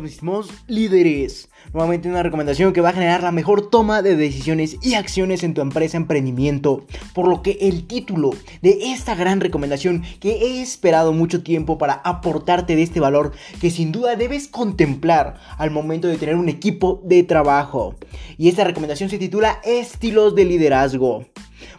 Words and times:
todos 0.00 0.02
mis 0.02 0.12
estimados 0.12 0.48
líderes. 0.66 1.48
Nuevamente 1.74 2.08
una 2.08 2.22
recomendación 2.22 2.72
que 2.72 2.80
va 2.80 2.88
a 2.88 2.94
generar 2.94 3.22
la 3.22 3.32
mejor 3.32 3.68
toma 3.68 4.00
de 4.00 4.16
decisiones 4.16 4.78
y 4.80 4.94
acciones 4.94 5.42
en 5.42 5.52
tu 5.52 5.60
empresa 5.60 5.98
emprendimiento. 5.98 6.86
Por 7.12 7.28
lo 7.28 7.42
que 7.42 7.58
el 7.60 7.86
título 7.86 8.30
de 8.62 8.92
esta 8.92 9.14
gran 9.14 9.40
recomendación 9.40 10.02
que 10.18 10.30
he 10.30 10.62
esperado 10.62 11.12
mucho 11.12 11.42
tiempo 11.42 11.76
para 11.76 11.94
aportarte 11.94 12.76
de 12.76 12.82
este 12.82 12.98
valor 12.98 13.32
que 13.60 13.70
sin 13.70 13.92
duda 13.92 14.16
debes 14.16 14.48
contemplar 14.48 15.38
al 15.58 15.70
momento 15.70 16.08
de 16.08 16.16
tener 16.16 16.36
un 16.36 16.48
equipo 16.48 17.02
de 17.04 17.22
trabajo. 17.22 17.94
Y 18.38 18.48
esta 18.48 18.64
recomendación 18.64 19.10
se 19.10 19.18
titula 19.18 19.60
Estilos 19.64 20.34
de 20.34 20.46
liderazgo 20.46 21.26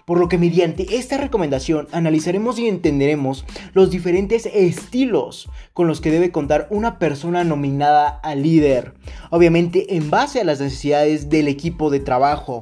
por 0.05 0.20
lo 0.20 0.27
que 0.27 0.38
mediante 0.38 0.98
esta 0.98 1.17
recomendación 1.17 1.88
analizaremos 1.91 2.59
y 2.59 2.67
entenderemos 2.67 3.45
los 3.73 3.90
diferentes 3.90 4.45
estilos 4.45 5.49
con 5.73 5.88
los 5.88 6.02
que 6.02 6.12
debe 6.12 6.31
contar 6.31 6.67
una 6.70 6.99
persona 6.99 7.44
nominada 7.44 8.07
a 8.23 8.35
líder, 8.35 8.94
obviamente 9.30 9.95
en 9.95 10.09
base 10.09 10.41
a 10.41 10.44
las 10.44 10.59
necesidades 10.59 11.30
del 11.30 11.48
equipo 11.48 11.90
de 11.90 11.99
trabajo. 11.99 12.59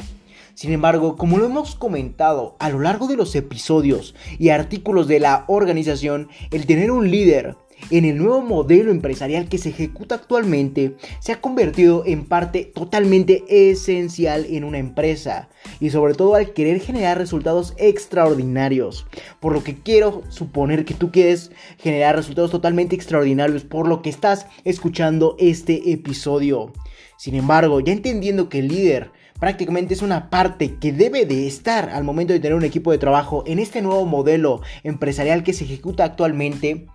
Sin 0.59 0.73
embargo, 0.73 1.15
como 1.15 1.37
lo 1.37 1.45
hemos 1.45 1.75
comentado 1.75 2.57
a 2.59 2.69
lo 2.69 2.79
largo 2.79 3.07
de 3.07 3.15
los 3.15 3.33
episodios 3.35 4.13
y 4.37 4.49
artículos 4.49 5.07
de 5.07 5.21
la 5.21 5.45
organización, 5.47 6.27
el 6.51 6.65
tener 6.65 6.91
un 6.91 7.09
líder 7.09 7.55
en 7.91 8.05
el 8.05 8.17
nuevo 8.17 8.41
modelo 8.41 8.91
empresarial 8.91 9.49
que 9.49 9.57
se 9.57 9.69
ejecuta 9.69 10.15
actualmente 10.15 10.95
se 11.19 11.31
ha 11.31 11.41
convertido 11.41 12.03
en 12.05 12.25
parte 12.25 12.65
totalmente 12.65 13.43
esencial 13.49 14.45
en 14.49 14.63
una 14.63 14.77
empresa 14.77 15.49
y 15.79 15.89
sobre 15.89 16.13
todo 16.13 16.35
al 16.35 16.53
querer 16.53 16.79
generar 16.79 17.17
resultados 17.17 17.73
extraordinarios. 17.77 19.05
Por 19.39 19.53
lo 19.53 19.63
que 19.63 19.75
quiero 19.75 20.23
suponer 20.29 20.85
que 20.85 20.93
tú 20.93 21.11
quieres 21.11 21.51
generar 21.77 22.15
resultados 22.15 22.51
totalmente 22.51 22.95
extraordinarios 22.95 23.63
por 23.63 23.87
lo 23.87 24.01
que 24.01 24.09
estás 24.09 24.45
escuchando 24.63 25.35
este 25.39 25.91
episodio. 25.91 26.73
Sin 27.17 27.35
embargo, 27.35 27.79
ya 27.79 27.91
entendiendo 27.91 28.49
que 28.49 28.59
el 28.59 28.69
líder 28.69 29.11
prácticamente 29.39 29.93
es 29.93 30.01
una 30.01 30.29
parte 30.29 30.75
que 30.75 30.91
debe 30.91 31.25
de 31.25 31.47
estar 31.47 31.89
al 31.89 32.03
momento 32.03 32.33
de 32.33 32.39
tener 32.39 32.55
un 32.55 32.63
equipo 32.63 32.91
de 32.91 32.97
trabajo 32.97 33.43
en 33.47 33.59
este 33.59 33.81
nuevo 33.81 34.05
modelo 34.05 34.61
empresarial 34.83 35.43
que 35.43 35.53
se 35.53 35.63
ejecuta 35.63 36.03
actualmente, 36.03 36.87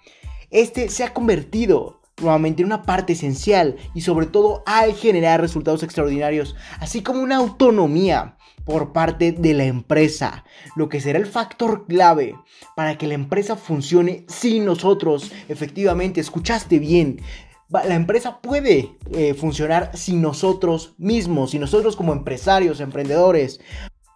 este 0.51 0.89
se 0.89 1.05
ha 1.05 1.13
convertido 1.13 2.01
nuevamente 2.21 2.63
en 2.63 2.67
una 2.67 2.83
parte 2.83 3.15
esencial 3.15 3.77
y 3.95 4.03
sobre 4.03 4.27
todo 4.27 4.63
al 4.67 4.95
generar 4.95 5.41
resultados 5.41 5.83
extraordinarios, 5.83 6.55
así 6.79 7.03
como 7.03 7.21
una 7.21 7.37
autonomía 7.37 8.37
por 8.65 8.93
parte 8.93 9.33
de 9.33 9.55
la 9.55 9.65
empresa, 9.65 10.45
lo 10.77 10.89
que 10.89 11.01
será 11.01 11.19
el 11.19 11.27
factor 11.27 11.87
clave 11.87 12.35
para 12.77 12.97
que 12.97 13.07
la 13.07 13.15
empresa 13.15 13.57
funcione 13.57 14.25
sin 14.29 14.65
nosotros. 14.65 15.33
Efectivamente, 15.49 16.21
escuchaste 16.21 16.79
bien. 16.79 17.21
La 17.69 17.95
empresa 17.95 18.41
puede 18.41 18.97
eh, 19.13 19.35
funcionar 19.35 19.91
sin 19.95 20.23
nosotros 20.23 20.95
mismos, 20.97 21.51
sin 21.51 21.61
nosotros 21.61 21.97
como 21.97 22.13
empresarios, 22.13 22.81
emprendedores. 22.81 23.61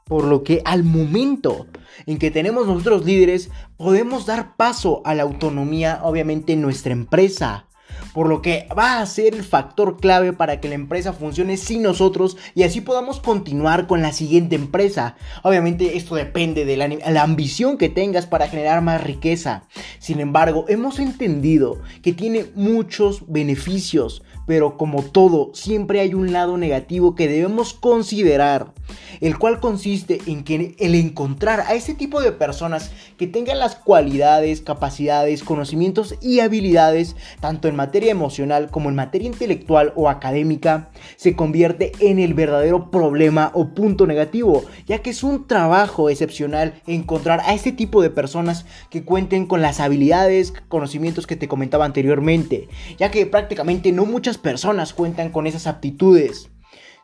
Por 0.08 0.24
lo 0.24 0.42
que 0.42 0.62
al 0.64 0.84
momento 0.84 1.66
en 2.06 2.18
que 2.18 2.30
tenemos 2.30 2.66
nosotros 2.66 3.04
líderes, 3.04 3.50
podemos 3.76 4.26
dar 4.26 4.56
paso 4.56 5.02
a 5.04 5.14
la 5.14 5.22
autonomía, 5.22 6.00
obviamente, 6.02 6.54
en 6.54 6.62
nuestra 6.62 6.92
empresa. 6.92 7.66
Por 8.12 8.28
lo 8.28 8.42
que 8.42 8.68
va 8.76 9.00
a 9.00 9.06
ser 9.06 9.34
el 9.34 9.44
factor 9.44 9.98
clave 9.98 10.32
para 10.32 10.60
que 10.60 10.68
la 10.68 10.74
empresa 10.74 11.12
funcione 11.12 11.56
sin 11.56 11.82
nosotros 11.82 12.36
y 12.54 12.62
así 12.62 12.80
podamos 12.80 13.20
continuar 13.20 13.86
con 13.86 14.02
la 14.02 14.12
siguiente 14.12 14.56
empresa. 14.56 15.16
Obviamente 15.42 15.96
esto 15.96 16.14
depende 16.14 16.64
de 16.64 16.76
la, 16.76 16.88
la, 16.88 17.22
ambición 17.22 17.76
que 17.76 17.88
tengas 17.88 18.26
para 18.26 18.48
generar 18.48 18.82
más 18.82 19.02
riqueza. 19.02 19.64
Sin 19.98 20.20
embargo, 20.20 20.64
hemos 20.68 20.98
entendido 20.98 21.80
que 22.02 22.12
tiene 22.12 22.46
muchos 22.54 23.30
beneficios, 23.30 24.22
pero 24.48 24.78
como 24.78 25.02
todo, 25.02 25.50
siempre 25.52 26.00
hay 26.00 26.14
un 26.14 26.32
lado 26.32 26.56
negativo 26.56 27.14
que 27.14 27.28
debemos 27.28 27.74
considerar 27.74 28.72
el 29.20 29.38
cual 29.38 29.60
consiste 29.60 30.20
en 30.26 30.44
que 30.44 30.74
el 30.78 30.94
encontrar 30.94 31.60
a 31.60 31.74
ese 31.74 31.94
tipo 31.94 32.20
de 32.20 32.32
personas 32.32 32.90
que 33.16 33.26
tengan 33.26 33.58
las 33.58 33.76
cualidades, 33.76 34.60
capacidades, 34.60 35.42
conocimientos 35.42 36.14
y 36.20 36.40
habilidades, 36.40 37.16
tanto 37.40 37.68
en 37.68 37.76
materia 37.76 38.10
emocional 38.10 38.70
como 38.70 38.88
en 38.88 38.94
materia 38.94 39.26
intelectual 39.26 39.92
o 39.96 40.08
académica, 40.08 40.90
se 41.16 41.34
convierte 41.34 41.92
en 42.00 42.18
el 42.18 42.34
verdadero 42.34 42.90
problema 42.90 43.50
o 43.54 43.68
punto 43.68 44.06
negativo, 44.06 44.64
ya 44.86 44.98
que 44.98 45.10
es 45.10 45.22
un 45.22 45.46
trabajo 45.46 46.10
excepcional 46.10 46.80
encontrar 46.86 47.40
a 47.44 47.54
ese 47.54 47.72
tipo 47.72 48.02
de 48.02 48.10
personas 48.10 48.66
que 48.90 49.04
cuenten 49.04 49.46
con 49.46 49.62
las 49.62 49.80
habilidades, 49.80 50.52
conocimientos 50.68 51.26
que 51.26 51.36
te 51.36 51.48
comentaba 51.48 51.84
anteriormente, 51.84 52.68
ya 52.98 53.10
que 53.10 53.26
prácticamente 53.26 53.92
no 53.92 54.06
muchas 54.06 54.37
personas 54.38 54.94
cuentan 54.94 55.30
con 55.30 55.46
esas 55.46 55.66
aptitudes. 55.66 56.50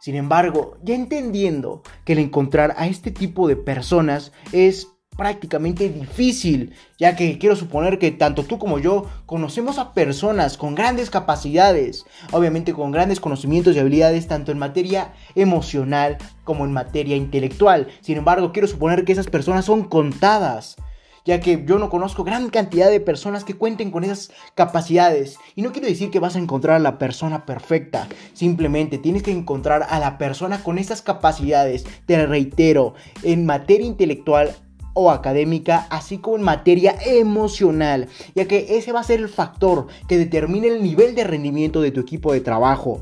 Sin 0.00 0.16
embargo, 0.16 0.76
ya 0.82 0.94
entendiendo 0.94 1.82
que 2.04 2.12
el 2.12 2.18
encontrar 2.18 2.74
a 2.76 2.86
este 2.86 3.10
tipo 3.10 3.48
de 3.48 3.56
personas 3.56 4.32
es 4.52 4.88
prácticamente 5.16 5.88
difícil, 5.88 6.74
ya 6.98 7.16
que 7.16 7.38
quiero 7.38 7.56
suponer 7.56 7.98
que 7.98 8.10
tanto 8.10 8.44
tú 8.44 8.58
como 8.58 8.78
yo 8.78 9.06
conocemos 9.26 9.78
a 9.78 9.94
personas 9.94 10.58
con 10.58 10.74
grandes 10.74 11.10
capacidades, 11.10 12.04
obviamente 12.32 12.72
con 12.72 12.90
grandes 12.90 13.20
conocimientos 13.20 13.76
y 13.76 13.78
habilidades 13.78 14.26
tanto 14.26 14.52
en 14.52 14.58
materia 14.58 15.12
emocional 15.34 16.18
como 16.42 16.64
en 16.64 16.72
materia 16.72 17.16
intelectual. 17.16 17.88
Sin 18.00 18.18
embargo, 18.18 18.52
quiero 18.52 18.68
suponer 18.68 19.04
que 19.04 19.12
esas 19.12 19.28
personas 19.28 19.64
son 19.64 19.84
contadas 19.84 20.76
ya 21.24 21.40
que 21.40 21.64
yo 21.66 21.78
no 21.78 21.90
conozco 21.90 22.24
gran 22.24 22.50
cantidad 22.50 22.90
de 22.90 23.00
personas 23.00 23.44
que 23.44 23.54
cuenten 23.54 23.90
con 23.90 24.04
esas 24.04 24.30
capacidades. 24.54 25.38
Y 25.54 25.62
no 25.62 25.72
quiero 25.72 25.88
decir 25.88 26.10
que 26.10 26.20
vas 26.20 26.36
a 26.36 26.38
encontrar 26.38 26.76
a 26.76 26.80
la 26.80 26.98
persona 26.98 27.46
perfecta, 27.46 28.08
simplemente 28.34 28.98
tienes 28.98 29.22
que 29.22 29.30
encontrar 29.30 29.86
a 29.88 29.98
la 29.98 30.18
persona 30.18 30.62
con 30.62 30.78
esas 30.78 31.02
capacidades, 31.02 31.86
te 32.06 32.26
reitero, 32.26 32.94
en 33.22 33.46
materia 33.46 33.86
intelectual 33.86 34.54
o 34.94 35.10
académica, 35.10 35.86
así 35.90 36.18
como 36.18 36.36
en 36.36 36.42
materia 36.42 36.94
emocional, 37.04 38.08
ya 38.34 38.46
que 38.46 38.78
ese 38.78 38.92
va 38.92 39.00
a 39.00 39.04
ser 39.04 39.20
el 39.20 39.28
factor 39.28 39.88
que 40.08 40.18
determine 40.18 40.68
el 40.68 40.82
nivel 40.82 41.14
de 41.14 41.24
rendimiento 41.24 41.80
de 41.80 41.90
tu 41.90 42.00
equipo 42.00 42.32
de 42.32 42.40
trabajo. 42.40 43.00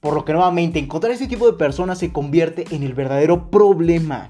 Por 0.00 0.14
lo 0.14 0.24
que 0.24 0.32
nuevamente 0.32 0.78
encontrar 0.78 1.12
ese 1.12 1.26
tipo 1.26 1.46
de 1.46 1.58
personas 1.58 1.98
se 1.98 2.12
convierte 2.12 2.64
en 2.70 2.82
el 2.82 2.94
verdadero 2.94 3.50
problema. 3.50 4.28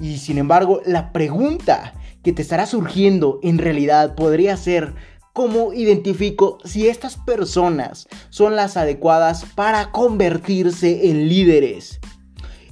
Y 0.00 0.18
sin 0.18 0.38
embargo, 0.38 0.80
la 0.84 1.12
pregunta 1.12 1.94
que 2.22 2.32
te 2.32 2.42
estará 2.42 2.66
surgiendo 2.66 3.40
en 3.42 3.58
realidad 3.58 4.14
podría 4.14 4.56
ser 4.56 4.94
cómo 5.32 5.72
identifico 5.72 6.58
si 6.64 6.88
estas 6.88 7.16
personas 7.16 8.08
son 8.30 8.56
las 8.56 8.76
adecuadas 8.76 9.44
para 9.54 9.90
convertirse 9.90 11.10
en 11.10 11.28
líderes. 11.28 12.00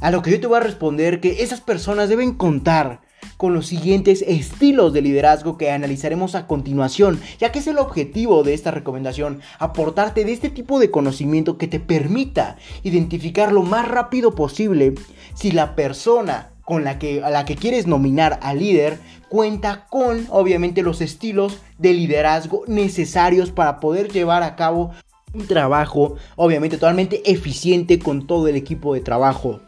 A 0.00 0.10
lo 0.10 0.22
que 0.22 0.30
yo 0.30 0.40
te 0.40 0.46
voy 0.46 0.58
a 0.58 0.60
responder 0.60 1.20
que 1.20 1.42
esas 1.42 1.60
personas 1.60 2.08
deben 2.08 2.34
contar 2.34 3.00
con 3.36 3.54
los 3.54 3.66
siguientes 3.66 4.22
estilos 4.26 4.92
de 4.92 5.00
liderazgo 5.00 5.56
que 5.56 5.70
analizaremos 5.70 6.34
a 6.34 6.46
continuación, 6.46 7.18
ya 7.38 7.50
que 7.50 7.60
es 7.60 7.66
el 7.66 7.78
objetivo 7.78 8.42
de 8.42 8.52
esta 8.52 8.70
recomendación, 8.70 9.40
aportarte 9.58 10.26
de 10.26 10.32
este 10.32 10.50
tipo 10.50 10.78
de 10.78 10.90
conocimiento 10.90 11.56
que 11.56 11.66
te 11.66 11.80
permita 11.80 12.56
identificar 12.82 13.50
lo 13.50 13.62
más 13.62 13.88
rápido 13.88 14.34
posible 14.34 14.94
si 15.34 15.52
la 15.52 15.74
persona 15.74 16.49
con 16.70 16.84
la 16.84 17.00
que, 17.00 17.20
a 17.24 17.30
la 17.30 17.44
que 17.44 17.56
quieres 17.56 17.88
nominar 17.88 18.38
al 18.42 18.60
líder 18.60 19.00
cuenta 19.28 19.88
con 19.90 20.28
obviamente 20.30 20.82
los 20.82 21.00
estilos 21.00 21.58
de 21.78 21.92
liderazgo 21.92 22.62
necesarios 22.68 23.50
para 23.50 23.80
poder 23.80 24.12
llevar 24.12 24.44
a 24.44 24.54
cabo 24.54 24.92
un 25.34 25.48
trabajo 25.48 26.14
obviamente 26.36 26.76
totalmente 26.76 27.28
eficiente 27.28 27.98
con 27.98 28.24
todo 28.28 28.46
el 28.46 28.54
equipo 28.54 28.94
de 28.94 29.00
trabajo. 29.00 29.60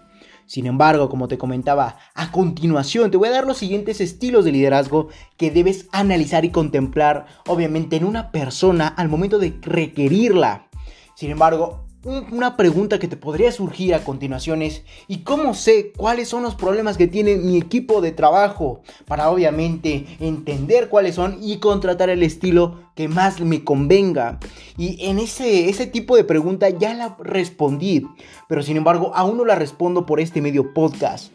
Sin 0.47 0.65
embargo, 0.67 1.09
como 1.09 1.27
te 1.27 1.39
comentaba, 1.39 1.97
a 2.15 2.31
continuación 2.31 3.11
te 3.11 3.17
voy 3.17 3.27
a 3.27 3.33
dar 3.33 3.49
los 3.49 3.59
siguientes 3.59 4.01
estilos 4.01 4.45
de 4.45 4.53
liderazgo 4.53 5.09
que 5.37 5.51
debes 5.51 5.89
analizar 5.91 6.45
y 6.45 6.51
contemplar 6.51 7.27
obviamente 7.49 7.97
en 7.97 8.05
una 8.05 8.31
persona 8.31 8.87
al 8.87 9.09
momento 9.09 9.41
de 9.41 9.59
requerirla. 9.61 10.69
Sin 11.17 11.33
embargo, 11.33 11.81
una 12.05 12.57
pregunta 12.57 12.99
que 12.99 13.07
te 13.07 13.17
podría 13.17 13.53
surgir 13.53 13.95
a 13.95 14.03
continuación 14.05 14.63
es, 14.63 14.83
¿y 15.07 15.19
cómo 15.19 15.55
sé 15.55 15.93
cuáles 15.97 16.29
son 16.29 16.43
los 16.43 16.55
problemas 16.55 16.97
que 16.97 17.07
tiene 17.07 17.37
mi 17.37 17.59
equipo 17.59 18.01
de 18.01 18.11
trabajo? 18.11 18.83
Para 19.07 19.31
obviamente 19.31 20.07
entender 20.19 20.89
cuáles 20.89 21.15
son 21.15 21.39
y 21.41 21.59
contratar 21.59 22.11
el 22.11 22.23
estilo 22.23 22.81
que 22.97 23.09
más 23.09 23.41
me 23.41 23.63
convenga. 23.63 24.41
Y 24.77 25.07
en 25.07 25.19
ese, 25.19 25.69
ese 25.69 25.87
tipo 25.87 26.17
de 26.17 26.25
pregunta 26.25 26.69
ya 26.71 26.93
la 26.95 27.17
respondí, 27.21 28.07
pero 28.49 28.63
sin 28.63 28.77
embargo 28.77 29.13
aún 29.15 29.37
no 29.37 29.45
la 29.45 29.55
respondo 29.55 30.05
por 30.05 30.19
este 30.19 30.41
medio 30.41 30.75
podcast. 30.75 31.33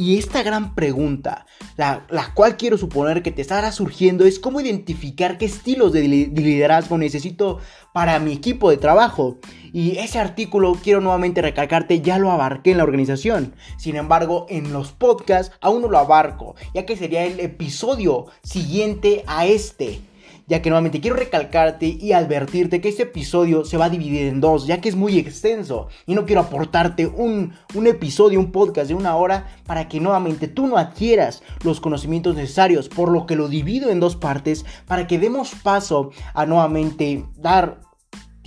Y 0.00 0.16
esta 0.16 0.44
gran 0.44 0.76
pregunta, 0.76 1.44
la, 1.76 2.06
cual 2.32 2.56
quiero 2.56 2.78
suponer 2.78 3.20
que 3.20 3.32
te 3.32 3.42
estará 3.42 3.72
surgiendo, 3.72 4.26
es 4.26 4.38
cómo 4.38 4.60
identificar 4.60 5.38
qué 5.38 5.46
estilos 5.46 5.92
de 5.92 6.02
liderazgo 6.06 6.96
necesito 6.98 7.58
para 7.92 8.20
mi 8.20 8.32
equipo 8.32 8.70
de 8.70 8.76
trabajo. 8.76 9.38
Y 9.72 9.98
ese 9.98 10.20
artículo, 10.20 10.78
quiero 10.80 11.00
nuevamente 11.00 11.42
recalcarte, 11.42 12.00
ya 12.00 12.20
lo 12.20 12.30
abarqué 12.30 12.70
en 12.70 12.76
la 12.76 12.84
organización. 12.84 13.56
Sin 13.76 13.96
embargo, 13.96 14.46
en 14.50 14.72
los 14.72 14.92
podcasts 14.92 15.56
aún 15.60 15.82
no 15.82 15.88
lo 15.88 15.98
abarco, 15.98 16.54
ya 16.74 16.86
que 16.86 16.96
sería 16.96 17.24
el 17.24 17.40
episodio 17.40 18.26
siguiente 18.44 19.24
a 19.26 19.46
este 19.46 20.00
ya 20.48 20.62
que 20.62 20.70
nuevamente 20.70 21.00
quiero 21.00 21.16
recalcarte 21.16 21.86
y 21.86 22.12
advertirte 22.12 22.80
que 22.80 22.88
este 22.88 23.04
episodio 23.04 23.64
se 23.64 23.76
va 23.76 23.86
a 23.86 23.90
dividir 23.90 24.26
en 24.26 24.40
dos, 24.40 24.66
ya 24.66 24.80
que 24.80 24.88
es 24.88 24.96
muy 24.96 25.18
extenso 25.18 25.88
y 26.06 26.14
no 26.14 26.26
quiero 26.26 26.40
aportarte 26.40 27.06
un, 27.06 27.52
un 27.74 27.86
episodio, 27.86 28.40
un 28.40 28.50
podcast 28.50 28.88
de 28.88 28.94
una 28.94 29.16
hora 29.16 29.46
para 29.66 29.88
que 29.88 30.00
nuevamente 30.00 30.48
tú 30.48 30.66
no 30.66 30.78
adquieras 30.78 31.42
los 31.62 31.80
conocimientos 31.80 32.34
necesarios, 32.34 32.88
por 32.88 33.10
lo 33.10 33.26
que 33.26 33.36
lo 33.36 33.48
divido 33.48 33.90
en 33.90 34.00
dos 34.00 34.16
partes 34.16 34.64
para 34.86 35.06
que 35.06 35.18
demos 35.18 35.52
paso 35.62 36.10
a 36.34 36.46
nuevamente 36.46 37.24
dar 37.36 37.87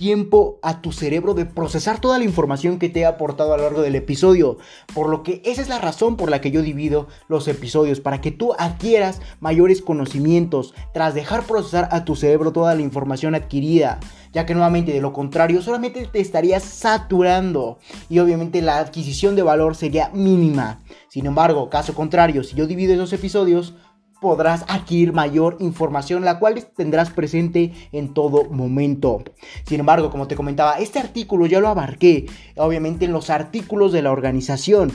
tiempo 0.02 0.58
a 0.62 0.82
tu 0.82 0.90
cerebro 0.90 1.32
de 1.32 1.46
procesar 1.46 2.00
toda 2.00 2.18
la 2.18 2.24
información 2.24 2.80
que 2.80 2.88
te 2.88 3.02
he 3.02 3.06
aportado 3.06 3.54
a 3.54 3.56
lo 3.56 3.62
largo 3.62 3.82
del 3.82 3.94
episodio. 3.94 4.58
Por 4.92 5.08
lo 5.08 5.22
que 5.22 5.40
esa 5.44 5.62
es 5.62 5.68
la 5.68 5.78
razón 5.78 6.16
por 6.16 6.28
la 6.28 6.40
que 6.40 6.50
yo 6.50 6.60
divido 6.60 7.06
los 7.28 7.46
episodios, 7.46 8.00
para 8.00 8.20
que 8.20 8.32
tú 8.32 8.52
adquieras 8.58 9.20
mayores 9.38 9.80
conocimientos 9.80 10.74
tras 10.92 11.14
dejar 11.14 11.44
procesar 11.44 11.88
a 11.92 12.04
tu 12.04 12.16
cerebro 12.16 12.52
toda 12.52 12.74
la 12.74 12.82
información 12.82 13.36
adquirida. 13.36 14.00
Ya 14.32 14.44
que 14.44 14.54
nuevamente 14.54 14.92
de 14.92 15.00
lo 15.00 15.12
contrario 15.12 15.62
solamente 15.62 16.04
te 16.10 16.18
estarías 16.18 16.64
saturando 16.64 17.78
y 18.08 18.18
obviamente 18.18 18.60
la 18.60 18.78
adquisición 18.78 19.36
de 19.36 19.42
valor 19.42 19.76
sería 19.76 20.10
mínima. 20.12 20.80
Sin 21.10 21.26
embargo, 21.26 21.70
caso 21.70 21.94
contrario, 21.94 22.42
si 22.42 22.56
yo 22.56 22.66
divido 22.66 22.92
esos 22.92 23.12
episodios, 23.12 23.74
podrás 24.22 24.64
adquirir 24.68 25.12
mayor 25.12 25.58
información, 25.60 26.24
la 26.24 26.38
cual 26.38 26.64
tendrás 26.74 27.10
presente 27.10 27.72
en 27.92 28.14
todo 28.14 28.44
momento. 28.44 29.22
Sin 29.66 29.80
embargo, 29.80 30.10
como 30.10 30.28
te 30.28 30.36
comentaba, 30.36 30.78
este 30.78 30.98
artículo 30.98 31.44
ya 31.44 31.60
lo 31.60 31.68
abarqué, 31.68 32.24
obviamente 32.56 33.04
en 33.04 33.12
los 33.12 33.28
artículos 33.28 33.92
de 33.92 34.00
la 34.00 34.12
organización. 34.12 34.90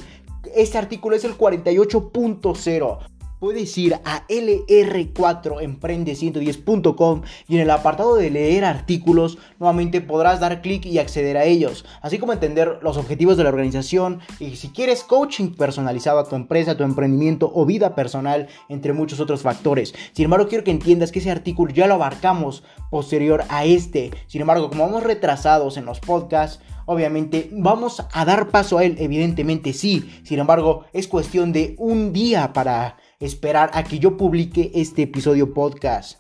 Este 0.56 0.80
artículo 0.80 1.16
es 1.16 1.26
el 1.26 1.38
48.0 1.38 3.17
puedes 3.40 3.78
ir 3.78 4.00
a 4.04 4.28
lr4emprende110.com 4.28 7.22
y 7.48 7.56
en 7.56 7.62
el 7.62 7.72
apartado 7.72 8.16
de 8.16 8.30
leer 8.30 8.66
artículos 8.66 9.38
nuevamente 9.60 10.02
podrás 10.02 10.40
dar 10.40 10.62
clic 10.62 10.86
y 10.86 11.00
acceder 11.00 11.38
a 11.38 11.46
ellos, 11.46 11.86
así 12.02 12.20
como 12.20 12.34
entender 12.34 12.80
los 12.82 12.98
objetivos 12.98 13.38
de 13.38 13.44
la 13.44 13.50
organización 13.50 14.20
y 14.40 14.56
si 14.56 14.70
quieres 14.70 15.04
coaching 15.04 15.56
personalizado 15.56 16.20
a 16.20 16.28
tu 16.28 16.36
empresa, 16.36 16.78
tu 16.78 16.84
emprendimiento 16.84 17.52
o 17.54 17.66
vida 17.66 17.96
personal, 17.96 18.48
entre 18.70 18.94
muchos 18.94 19.20
otros 19.20 19.42
factores. 19.42 19.94
Sin 20.14 20.26
embargo, 20.26 20.48
quiero 20.48 20.64
que 20.64 20.72
entiendas 20.72 21.12
que 21.12 21.20
ese 21.20 21.32
artículo 21.32 21.74
ya 21.74 21.88
lo 21.88 21.96
abarcamos 21.96 22.64
posterior 22.90 23.44
a 23.50 23.66
este. 23.66 24.12
Sin 24.28 24.42
embargo, 24.42 24.70
como 24.70 24.86
vamos 24.86 25.04
retrasados 25.04 25.78
en 25.78 25.86
los 25.86 26.00
podcasts, 26.00 26.62
obviamente 26.86 27.50
vamos 27.52 28.04
a 28.12 28.26
dar 28.26 28.50
paso 28.50 28.78
a 28.78 28.84
él, 28.84 28.96
evidentemente 29.00 29.74
sí. 29.74 30.10
Sin 30.24 30.40
embargo, 30.40 30.86
es 30.94 31.08
cuestión 31.08 31.52
de 31.52 31.76
un 31.78 32.14
día 32.14 32.54
para 32.54 32.98
esperar 33.20 33.72
a 33.74 33.84
que 33.84 33.98
yo 33.98 34.16
publique 34.16 34.72
este 34.76 35.04
episodio 35.04 35.54
podcast. 35.54 36.20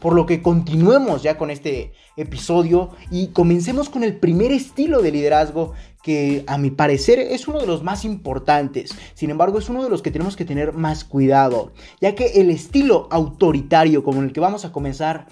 Por 0.00 0.14
lo 0.14 0.24
que 0.24 0.40
continuemos 0.40 1.22
ya 1.22 1.36
con 1.36 1.50
este 1.50 1.92
episodio 2.16 2.90
y 3.10 3.28
comencemos 3.28 3.90
con 3.90 4.02
el 4.02 4.16
primer 4.16 4.50
estilo 4.50 5.02
de 5.02 5.12
liderazgo 5.12 5.74
que 6.02 6.44
a 6.46 6.56
mi 6.56 6.70
parecer 6.70 7.18
es 7.18 7.48
uno 7.48 7.60
de 7.60 7.66
los 7.66 7.82
más 7.82 8.04
importantes. 8.04 8.96
Sin 9.14 9.30
embargo, 9.30 9.58
es 9.58 9.68
uno 9.68 9.84
de 9.84 9.90
los 9.90 10.00
que 10.00 10.10
tenemos 10.10 10.36
que 10.36 10.46
tener 10.46 10.72
más 10.72 11.04
cuidado, 11.04 11.72
ya 12.00 12.14
que 12.14 12.40
el 12.40 12.50
estilo 12.50 13.08
autoritario 13.10 14.02
como 14.02 14.22
el 14.22 14.32
que 14.32 14.40
vamos 14.40 14.64
a 14.64 14.72
comenzar 14.72 15.26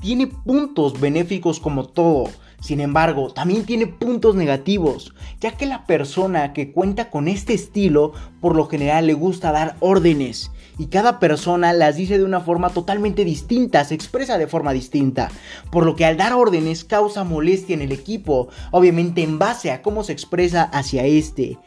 tiene 0.00 0.28
puntos 0.28 1.00
benéficos 1.00 1.58
como 1.58 1.88
todo. 1.88 2.30
Sin 2.60 2.80
embargo, 2.80 3.32
también 3.32 3.64
tiene 3.64 3.86
puntos 3.86 4.36
negativos, 4.36 5.14
ya 5.40 5.56
que 5.56 5.66
la 5.66 5.86
persona 5.86 6.52
que 6.52 6.72
cuenta 6.72 7.10
con 7.10 7.26
este 7.26 7.54
estilo 7.54 8.12
por 8.40 8.54
lo 8.54 8.66
general 8.68 9.06
le 9.06 9.14
gusta 9.14 9.50
dar 9.50 9.76
órdenes 9.80 10.50
y 10.80 10.86
cada 10.86 11.20
persona 11.20 11.74
las 11.74 11.96
dice 11.96 12.16
de 12.16 12.24
una 12.24 12.40
forma 12.40 12.70
totalmente 12.70 13.22
distinta, 13.22 13.84
se 13.84 13.94
expresa 13.94 14.38
de 14.38 14.46
forma 14.46 14.72
distinta, 14.72 15.30
por 15.70 15.84
lo 15.84 15.94
que 15.94 16.06
al 16.06 16.16
dar 16.16 16.32
órdenes 16.32 16.84
causa 16.84 17.22
molestia 17.22 17.74
en 17.74 17.82
el 17.82 17.92
equipo, 17.92 18.48
obviamente 18.70 19.22
en 19.22 19.38
base 19.38 19.72
a 19.72 19.82
cómo 19.82 20.04
se 20.04 20.14
expresa 20.14 20.62
hacia 20.62 21.04
este. 21.04 21.58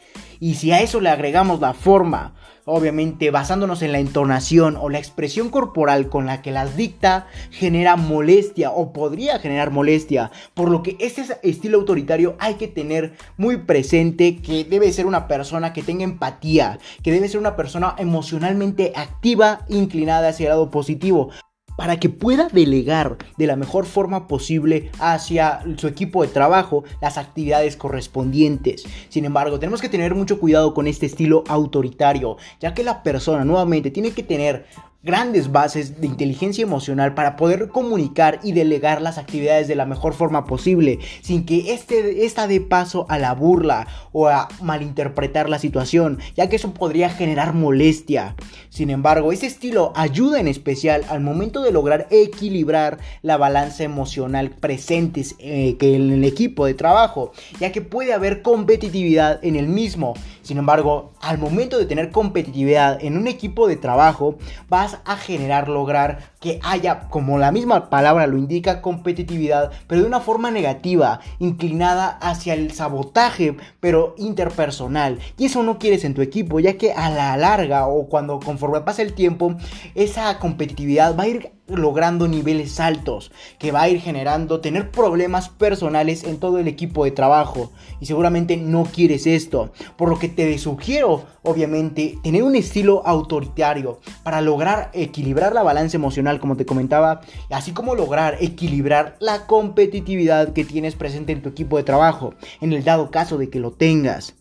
Y 0.43 0.55
si 0.55 0.73
a 0.73 0.81
eso 0.81 0.99
le 0.99 1.07
agregamos 1.07 1.61
la 1.61 1.73
forma 1.73 2.33
obviamente 2.65 3.31
basándonos 3.31 3.81
en 3.81 3.93
la 3.93 3.99
entonación 3.99 4.75
o 4.75 4.89
la 4.89 4.99
expresión 4.99 5.49
corporal 5.49 6.09
con 6.09 6.25
la 6.25 6.41
que 6.41 6.51
las 6.51 6.75
dicta, 6.75 7.27
genera 7.49 7.95
molestia 7.95 8.71
o 8.71 8.91
podría 8.91 9.39
generar 9.39 9.71
molestia. 9.71 10.31
Por 10.53 10.69
lo 10.69 10.83
que 10.83 10.97
este 10.99 11.23
estilo 11.43 11.77
autoritario 11.77 12.35
hay 12.39 12.55
que 12.55 12.67
tener 12.67 13.13
muy 13.37 13.55
presente 13.55 14.41
que 14.41 14.65
debe 14.65 14.91
ser 14.91 15.05
una 15.05 15.29
persona 15.29 15.71
que 15.71 15.81
tenga 15.81 16.03
empatía, 16.03 16.77
que 17.03 17.13
debe 17.13 17.29
ser 17.29 17.39
una 17.39 17.55
persona 17.55 17.95
emocionalmente 17.97 18.91
activa, 18.97 19.65
inclinada 19.69 20.27
hacia 20.27 20.47
el 20.47 20.49
lado 20.49 20.69
positivo 20.69 21.31
para 21.77 21.99
que 21.99 22.09
pueda 22.09 22.47
delegar 22.49 23.17
de 23.37 23.47
la 23.47 23.55
mejor 23.55 23.85
forma 23.85 24.27
posible 24.27 24.91
hacia 24.99 25.61
su 25.77 25.87
equipo 25.87 26.21
de 26.21 26.29
trabajo 26.29 26.83
las 27.01 27.17
actividades 27.17 27.77
correspondientes. 27.77 28.83
Sin 29.09 29.25
embargo, 29.25 29.59
tenemos 29.59 29.81
que 29.81 29.89
tener 29.89 30.15
mucho 30.15 30.39
cuidado 30.39 30.73
con 30.73 30.87
este 30.87 31.05
estilo 31.05 31.43
autoritario, 31.47 32.37
ya 32.59 32.73
que 32.73 32.83
la 32.83 33.03
persona 33.03 33.45
nuevamente 33.45 33.91
tiene 33.91 34.11
que 34.11 34.23
tener 34.23 34.65
grandes 35.03 35.51
bases 35.51 35.99
de 35.99 36.07
inteligencia 36.07 36.63
emocional 36.63 37.13
para 37.13 37.35
poder 37.35 37.67
comunicar 37.67 38.39
y 38.41 38.53
delegar 38.53 39.01
las 39.01 39.17
actividades 39.17 39.67
de 39.67 39.75
la 39.75 39.85
mejor 39.85 40.13
forma 40.13 40.45
posible, 40.45 40.99
sin 41.21 41.45
que 41.45 41.73
este, 41.73 42.25
esta 42.25 42.47
dé 42.47 42.61
paso 42.61 43.05
a 43.09 43.19
la 43.19 43.33
burla 43.33 43.85
o 44.13 44.27
a 44.27 44.47
malinterpretar 44.61 45.49
la 45.49 45.59
situación, 45.59 46.19
ya 46.35 46.47
que 46.47 46.55
eso 46.55 46.73
podría 46.73 47.09
generar 47.09 47.53
molestia. 47.53 48.35
Sin 48.69 48.89
embargo, 48.89 49.33
ese 49.33 49.45
estilo 49.45 49.91
ayuda 49.95 50.39
en 50.39 50.47
especial 50.47 51.03
al 51.09 51.19
momento 51.19 51.61
de 51.61 51.71
lograr 51.71 52.07
equilibrar 52.09 52.99
la 53.21 53.35
balanza 53.35 53.83
emocional 53.83 54.51
presentes 54.51 55.35
eh, 55.39 55.75
en 55.81 56.11
el 56.11 56.23
equipo 56.23 56.65
de 56.65 56.75
trabajo, 56.75 57.33
ya 57.59 57.73
que 57.73 57.81
puede 57.81 58.13
haber 58.13 58.41
competitividad 58.41 59.43
en 59.43 59.57
el 59.57 59.67
mismo. 59.67 60.13
Sin 60.43 60.57
embargo, 60.57 61.13
al 61.21 61.37
momento 61.37 61.77
de 61.77 61.85
tener 61.85 62.11
competitividad 62.11 63.01
en 63.01 63.17
un 63.17 63.27
equipo 63.27 63.65
de 63.67 63.77
trabajo, 63.77 64.37
vas 64.67 64.97
a 65.05 65.15
generar, 65.15 65.69
lograr 65.69 66.32
que 66.43 66.59
haya, 66.61 67.07
como 67.07 67.37
la 67.37 67.53
misma 67.53 67.89
palabra 67.89 68.27
lo 68.27 68.37
indica, 68.37 68.81
competitividad, 68.81 69.71
pero 69.87 70.01
de 70.01 70.07
una 70.07 70.19
forma 70.19 70.51
negativa, 70.51 71.21
inclinada 71.39 72.09
hacia 72.19 72.53
el 72.53 72.73
sabotaje, 72.73 73.55
pero 73.79 74.13
interpersonal. 74.17 75.19
Y 75.37 75.45
eso 75.45 75.63
no 75.63 75.79
quieres 75.79 76.03
en 76.03 76.13
tu 76.13 76.21
equipo, 76.21 76.59
ya 76.59 76.73
que 76.77 76.91
a 76.91 77.09
la 77.09 77.37
larga 77.37 77.87
o 77.87 78.09
cuando 78.09 78.41
conforme 78.41 78.81
pasa 78.81 79.03
el 79.03 79.13
tiempo, 79.13 79.55
esa 79.95 80.37
competitividad 80.39 81.17
va 81.17 81.23
a 81.23 81.27
ir 81.29 81.53
logrando 81.67 82.27
niveles 82.27 82.79
altos, 82.79 83.31
que 83.57 83.71
va 83.71 83.83
a 83.83 83.89
ir 83.89 84.01
generando 84.01 84.59
tener 84.59 84.91
problemas 84.91 85.47
personales 85.47 86.25
en 86.25 86.37
todo 86.37 86.59
el 86.59 86.67
equipo 86.67 87.05
de 87.05 87.11
trabajo. 87.11 87.71
Y 88.01 88.05
seguramente 88.05 88.57
no 88.57 88.83
quieres 88.83 89.25
esto, 89.27 89.71
por 89.95 90.09
lo 90.09 90.19
que 90.19 90.27
te 90.27 90.57
sugiero, 90.57 91.23
obviamente, 91.41 92.17
tener 92.21 92.43
un 92.43 92.55
estilo 92.55 93.01
autoritario 93.05 93.99
para 94.23 94.41
lograr 94.41 94.91
equilibrar 94.93 95.53
la 95.53 95.63
balanza 95.63 95.97
emocional, 95.97 96.32
como 96.39 96.57
te 96.57 96.65
comentaba, 96.65 97.21
así 97.49 97.71
como 97.71 97.95
lograr 97.95 98.37
equilibrar 98.39 99.15
la 99.19 99.45
competitividad 99.45 100.53
que 100.53 100.65
tienes 100.65 100.95
presente 100.95 101.31
en 101.31 101.41
tu 101.41 101.49
equipo 101.49 101.77
de 101.77 101.83
trabajo, 101.83 102.33
en 102.61 102.73
el 102.73 102.83
dado 102.83 103.11
caso 103.11 103.37
de 103.37 103.49
que 103.49 103.59
lo 103.59 103.71
tengas. 103.71 104.35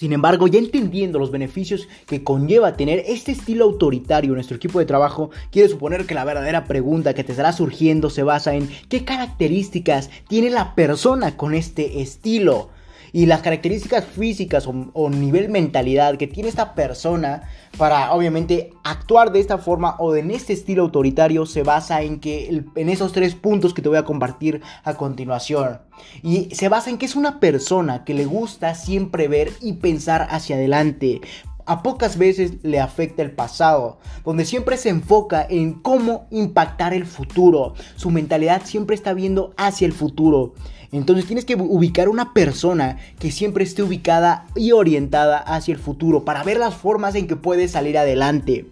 Sin 0.00 0.14
embargo, 0.14 0.46
ya 0.46 0.58
entendiendo 0.58 1.18
los 1.18 1.30
beneficios 1.30 1.86
que 2.06 2.24
conlleva 2.24 2.74
tener 2.74 3.04
este 3.06 3.32
estilo 3.32 3.66
autoritario 3.66 4.30
en 4.30 4.36
nuestro 4.36 4.56
equipo 4.56 4.78
de 4.78 4.86
trabajo, 4.86 5.28
quiero 5.52 5.68
suponer 5.68 6.06
que 6.06 6.14
la 6.14 6.24
verdadera 6.24 6.64
pregunta 6.64 7.12
que 7.12 7.22
te 7.22 7.32
estará 7.32 7.52
surgiendo 7.52 8.08
se 8.08 8.22
basa 8.22 8.54
en 8.54 8.70
qué 8.88 9.04
características 9.04 10.08
tiene 10.26 10.48
la 10.48 10.74
persona 10.74 11.36
con 11.36 11.52
este 11.52 12.00
estilo 12.00 12.70
y 13.12 13.26
las 13.26 13.40
características 13.40 14.04
físicas 14.04 14.66
o, 14.66 15.10
nivel 15.10 15.48
mentalidad 15.48 16.16
que 16.16 16.26
tiene 16.26 16.48
esta 16.48 16.74
persona 16.74 17.42
para 17.76 18.12
obviamente 18.12 18.72
actuar 18.84 19.32
de 19.32 19.40
esta 19.40 19.58
forma 19.58 19.96
o 19.98 20.14
en 20.14 20.30
este 20.30 20.52
estilo 20.52 20.82
autoritario 20.82 21.46
se 21.46 21.62
basa 21.62 22.02
en 22.02 22.20
que 22.20 22.64
en 22.74 22.88
esos 22.88 23.12
tres 23.12 23.34
puntos 23.34 23.74
que 23.74 23.82
te 23.82 23.88
voy 23.88 23.98
a 23.98 24.04
compartir 24.04 24.60
a 24.84 24.94
continuación. 24.94 25.80
Y 26.22 26.54
se 26.54 26.68
basa 26.68 26.90
en 26.90 26.98
que 26.98 27.06
es 27.06 27.16
una 27.16 27.40
persona 27.40 28.04
que 28.04 28.14
le 28.14 28.24
gusta 28.24 28.74
siempre 28.74 29.28
ver 29.28 29.52
y 29.60 29.74
pensar 29.74 30.26
hacia 30.30 30.56
adelante, 30.56 31.20
a 31.70 31.84
pocas 31.84 32.18
veces 32.18 32.54
le 32.64 32.80
afecta 32.80 33.22
el 33.22 33.30
pasado, 33.30 33.98
donde 34.24 34.44
siempre 34.44 34.76
se 34.76 34.88
enfoca 34.88 35.46
en 35.48 35.74
cómo 35.74 36.26
impactar 36.32 36.92
el 36.94 37.06
futuro. 37.06 37.74
Su 37.94 38.10
mentalidad 38.10 38.62
siempre 38.64 38.96
está 38.96 39.14
viendo 39.14 39.54
hacia 39.56 39.86
el 39.86 39.92
futuro. 39.92 40.54
Entonces 40.92 41.26
tienes 41.26 41.44
que 41.44 41.54
ubicar 41.54 42.08
una 42.08 42.32
persona 42.32 42.98
que 43.18 43.30
siempre 43.30 43.64
esté 43.64 43.82
ubicada 43.82 44.46
y 44.56 44.72
orientada 44.72 45.38
hacia 45.38 45.72
el 45.72 45.78
futuro 45.78 46.24
para 46.24 46.42
ver 46.42 46.58
las 46.58 46.74
formas 46.74 47.14
en 47.14 47.26
que 47.26 47.36
puede 47.36 47.68
salir 47.68 47.96
adelante. 47.96 48.66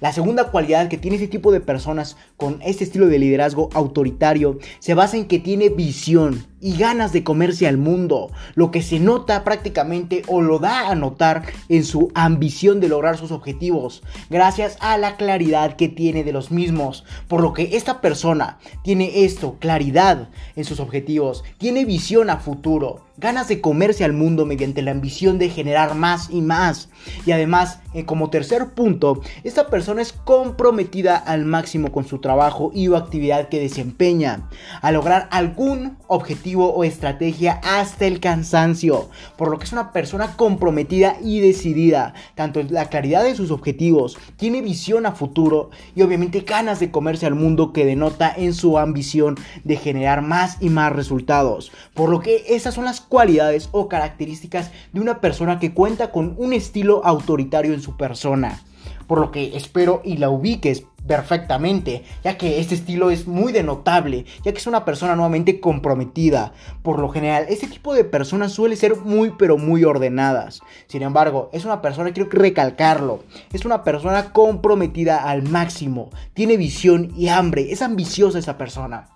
La 0.00 0.12
segunda 0.12 0.50
cualidad 0.50 0.88
que 0.88 0.98
tiene 0.98 1.16
este 1.16 1.28
tipo 1.28 1.52
de 1.52 1.60
personas 1.60 2.16
con 2.36 2.60
este 2.62 2.84
estilo 2.84 3.06
de 3.06 3.18
liderazgo 3.18 3.70
autoritario 3.72 4.58
se 4.78 4.94
basa 4.94 5.16
en 5.16 5.26
que 5.26 5.38
tiene 5.38 5.70
visión 5.70 6.46
y 6.60 6.76
ganas 6.76 7.12
de 7.12 7.22
comerse 7.22 7.66
al 7.66 7.76
mundo, 7.76 8.30
lo 8.54 8.70
que 8.70 8.82
se 8.82 8.98
nota 8.98 9.44
prácticamente 9.44 10.22
o 10.26 10.40
lo 10.40 10.58
da 10.58 10.88
a 10.88 10.94
notar 10.94 11.42
en 11.68 11.84
su 11.84 12.10
ambición 12.14 12.80
de 12.80 12.88
lograr 12.88 13.18
sus 13.18 13.30
objetivos, 13.30 14.02
gracias 14.30 14.76
a 14.80 14.96
la 14.96 15.16
claridad 15.16 15.76
que 15.76 15.88
tiene 15.88 16.24
de 16.24 16.32
los 16.32 16.50
mismos, 16.50 17.04
por 17.28 17.42
lo 17.42 17.52
que 17.52 17.76
esta 17.76 18.00
persona 18.00 18.58
tiene 18.82 19.24
esto, 19.24 19.56
claridad 19.60 20.28
en 20.56 20.64
sus 20.64 20.80
objetivos, 20.80 21.44
tiene 21.58 21.84
visión 21.84 22.30
a 22.30 22.38
futuro, 22.38 23.04
ganas 23.18 23.48
de 23.48 23.60
comerse 23.60 24.04
al 24.04 24.12
mundo 24.12 24.44
mediante 24.44 24.82
la 24.82 24.90
ambición 24.90 25.38
de 25.38 25.48
generar 25.48 25.94
más 25.94 26.28
y 26.30 26.42
más. 26.42 26.90
Y 27.24 27.32
además, 27.32 27.80
eh, 27.94 28.04
como 28.04 28.28
tercer 28.28 28.74
punto, 28.74 29.22
esta 29.42 29.68
persona 29.68 30.02
es 30.02 30.12
comprometida 30.12 31.16
al 31.16 31.46
máximo 31.46 31.92
con 31.92 32.06
su 32.06 32.18
trabajo 32.18 32.70
y 32.74 32.88
o 32.88 32.96
actividad 32.96 33.48
que 33.48 33.58
desempeña, 33.58 34.48
a 34.82 34.92
lograr 34.92 35.28
algún 35.30 35.96
objetivo 36.08 36.45
o 36.54 36.84
estrategia 36.84 37.60
hasta 37.64 38.06
el 38.06 38.20
cansancio, 38.20 39.08
por 39.36 39.50
lo 39.50 39.58
que 39.58 39.64
es 39.64 39.72
una 39.72 39.92
persona 39.92 40.36
comprometida 40.36 41.16
y 41.22 41.40
decidida, 41.40 42.14
tanto 42.34 42.60
en 42.60 42.72
la 42.72 42.88
claridad 42.88 43.24
de 43.24 43.34
sus 43.34 43.50
objetivos, 43.50 44.16
tiene 44.36 44.62
visión 44.62 45.06
a 45.06 45.12
futuro 45.12 45.70
y 45.96 46.02
obviamente 46.02 46.40
ganas 46.40 46.78
de 46.78 46.90
comerse 46.90 47.26
al 47.26 47.34
mundo 47.34 47.72
que 47.72 47.84
denota 47.84 48.32
en 48.36 48.54
su 48.54 48.78
ambición 48.78 49.36
de 49.64 49.76
generar 49.76 50.22
más 50.22 50.58
y 50.60 50.68
más 50.68 50.92
resultados, 50.92 51.72
por 51.94 52.10
lo 52.10 52.20
que 52.20 52.44
esas 52.48 52.74
son 52.74 52.84
las 52.84 53.00
cualidades 53.00 53.68
o 53.72 53.88
características 53.88 54.70
de 54.92 55.00
una 55.00 55.20
persona 55.20 55.58
que 55.58 55.74
cuenta 55.74 56.12
con 56.12 56.34
un 56.38 56.52
estilo 56.52 57.04
autoritario 57.04 57.74
en 57.74 57.82
su 57.82 57.96
persona. 57.96 58.62
Por 59.08 59.20
lo 59.20 59.30
que 59.30 59.56
espero 59.56 60.02
y 60.04 60.16
la 60.16 60.30
ubiques 60.30 60.84
perfectamente, 61.06 62.04
ya 62.24 62.36
que 62.36 62.60
este 62.60 62.74
estilo 62.74 63.10
es 63.10 63.26
muy 63.26 63.52
denotable, 63.52 64.24
ya 64.44 64.52
que 64.52 64.58
es 64.58 64.66
una 64.66 64.84
persona 64.84 65.14
nuevamente 65.14 65.60
comprometida. 65.60 66.52
Por 66.82 66.98
lo 66.98 67.08
general, 67.08 67.46
este 67.48 67.66
tipo 67.66 67.94
de 67.94 68.04
personas 68.04 68.52
suele 68.52 68.76
ser 68.76 68.96
muy 68.96 69.32
pero 69.38 69.58
muy 69.58 69.84
ordenadas. 69.84 70.60
Sin 70.86 71.02
embargo, 71.02 71.50
es 71.52 71.64
una 71.64 71.82
persona, 71.82 72.12
quiero 72.12 72.30
recalcarlo, 72.30 73.24
es 73.52 73.64
una 73.64 73.84
persona 73.84 74.32
comprometida 74.32 75.28
al 75.28 75.42
máximo, 75.42 76.10
tiene 76.34 76.56
visión 76.56 77.12
y 77.16 77.28
hambre, 77.28 77.72
es 77.72 77.82
ambiciosa 77.82 78.38
esa 78.38 78.58
persona. 78.58 79.08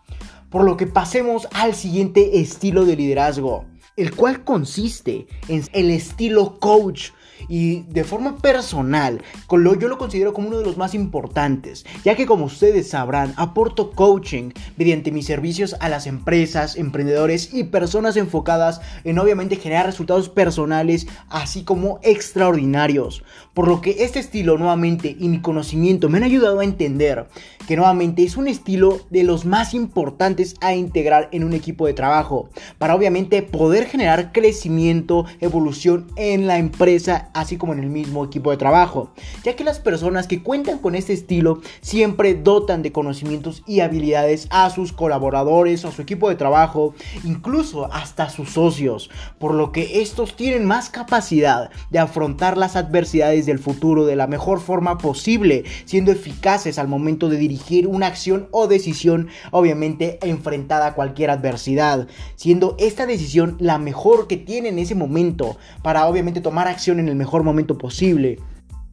Por 0.50 0.64
lo 0.64 0.76
que 0.76 0.86
pasemos 0.86 1.48
al 1.52 1.74
siguiente 1.74 2.40
estilo 2.40 2.84
de 2.84 2.96
liderazgo 2.96 3.66
el 3.96 4.14
cual 4.14 4.44
consiste 4.44 5.26
en 5.48 5.62
el 5.72 5.90
estilo 5.90 6.58
coach 6.58 7.10
y 7.48 7.82
de 7.82 8.04
forma 8.04 8.38
personal, 8.38 9.22
yo 9.48 9.88
lo 9.88 9.98
considero 9.98 10.32
como 10.32 10.48
uno 10.48 10.58
de 10.58 10.64
los 10.64 10.76
más 10.76 10.94
importantes, 10.94 11.84
ya 12.04 12.14
que 12.16 12.26
como 12.26 12.46
ustedes 12.46 12.90
sabrán, 12.90 13.32
aporto 13.36 13.92
coaching 13.92 14.50
mediante 14.76 15.12
mis 15.12 15.26
servicios 15.26 15.76
a 15.80 15.88
las 15.88 16.06
empresas, 16.06 16.76
emprendedores 16.76 17.52
y 17.52 17.64
personas 17.64 18.16
enfocadas 18.16 18.80
en 19.04 19.18
obviamente 19.18 19.56
generar 19.56 19.86
resultados 19.86 20.28
personales, 20.28 21.06
así 21.28 21.64
como 21.64 21.98
extraordinarios. 22.02 23.22
Por 23.54 23.68
lo 23.68 23.80
que 23.80 24.04
este 24.04 24.18
estilo 24.18 24.58
nuevamente 24.58 25.16
y 25.18 25.28
mi 25.28 25.40
conocimiento 25.40 26.08
me 26.08 26.18
han 26.18 26.24
ayudado 26.24 26.60
a 26.60 26.64
entender 26.64 27.26
que 27.66 27.76
nuevamente 27.76 28.22
es 28.24 28.36
un 28.36 28.48
estilo 28.48 29.00
de 29.10 29.22
los 29.22 29.44
más 29.44 29.74
importantes 29.74 30.54
a 30.60 30.74
integrar 30.74 31.28
en 31.32 31.44
un 31.44 31.52
equipo 31.52 31.86
de 31.86 31.94
trabajo, 31.94 32.48
para 32.78 32.94
obviamente 32.94 33.42
poder 33.42 33.86
generar 33.86 34.32
crecimiento, 34.32 35.26
evolución 35.40 36.06
en 36.16 36.46
la 36.46 36.58
empresa 36.58 37.29
así 37.34 37.56
como 37.56 37.72
en 37.72 37.80
el 37.80 37.90
mismo 37.90 38.24
equipo 38.24 38.50
de 38.50 38.56
trabajo, 38.56 39.10
ya 39.44 39.56
que 39.56 39.64
las 39.64 39.78
personas 39.78 40.26
que 40.26 40.42
cuentan 40.42 40.78
con 40.78 40.94
este 40.94 41.12
estilo 41.12 41.60
siempre 41.80 42.34
dotan 42.34 42.82
de 42.82 42.92
conocimientos 42.92 43.62
y 43.66 43.80
habilidades 43.80 44.46
a 44.50 44.70
sus 44.70 44.92
colaboradores, 44.92 45.84
a 45.84 45.92
su 45.92 46.02
equipo 46.02 46.28
de 46.28 46.36
trabajo, 46.36 46.94
incluso 47.24 47.92
hasta 47.92 48.30
sus 48.30 48.50
socios, 48.50 49.10
por 49.38 49.54
lo 49.54 49.72
que 49.72 50.00
estos 50.02 50.36
tienen 50.36 50.64
más 50.64 50.90
capacidad 50.90 51.70
de 51.90 51.98
afrontar 51.98 52.56
las 52.56 52.76
adversidades 52.76 53.46
del 53.46 53.58
futuro 53.58 54.06
de 54.06 54.16
la 54.16 54.26
mejor 54.26 54.60
forma 54.60 54.98
posible, 54.98 55.64
siendo 55.84 56.12
eficaces 56.12 56.78
al 56.78 56.88
momento 56.88 57.28
de 57.28 57.36
dirigir 57.36 57.86
una 57.86 58.06
acción 58.06 58.48
o 58.50 58.66
decisión, 58.66 59.28
obviamente 59.50 60.18
enfrentada 60.22 60.88
a 60.88 60.94
cualquier 60.94 61.30
adversidad, 61.30 62.08
siendo 62.36 62.76
esta 62.78 63.06
decisión 63.06 63.56
la 63.58 63.78
mejor 63.78 64.26
que 64.26 64.36
tiene 64.36 64.68
en 64.68 64.78
ese 64.78 64.94
momento 64.94 65.56
para 65.82 66.06
obviamente 66.06 66.40
tomar 66.40 66.68
acción 66.68 66.98
en 67.00 67.08
el 67.08 67.16
mejor 67.20 67.42
momento 67.42 67.76
posible. 67.76 68.38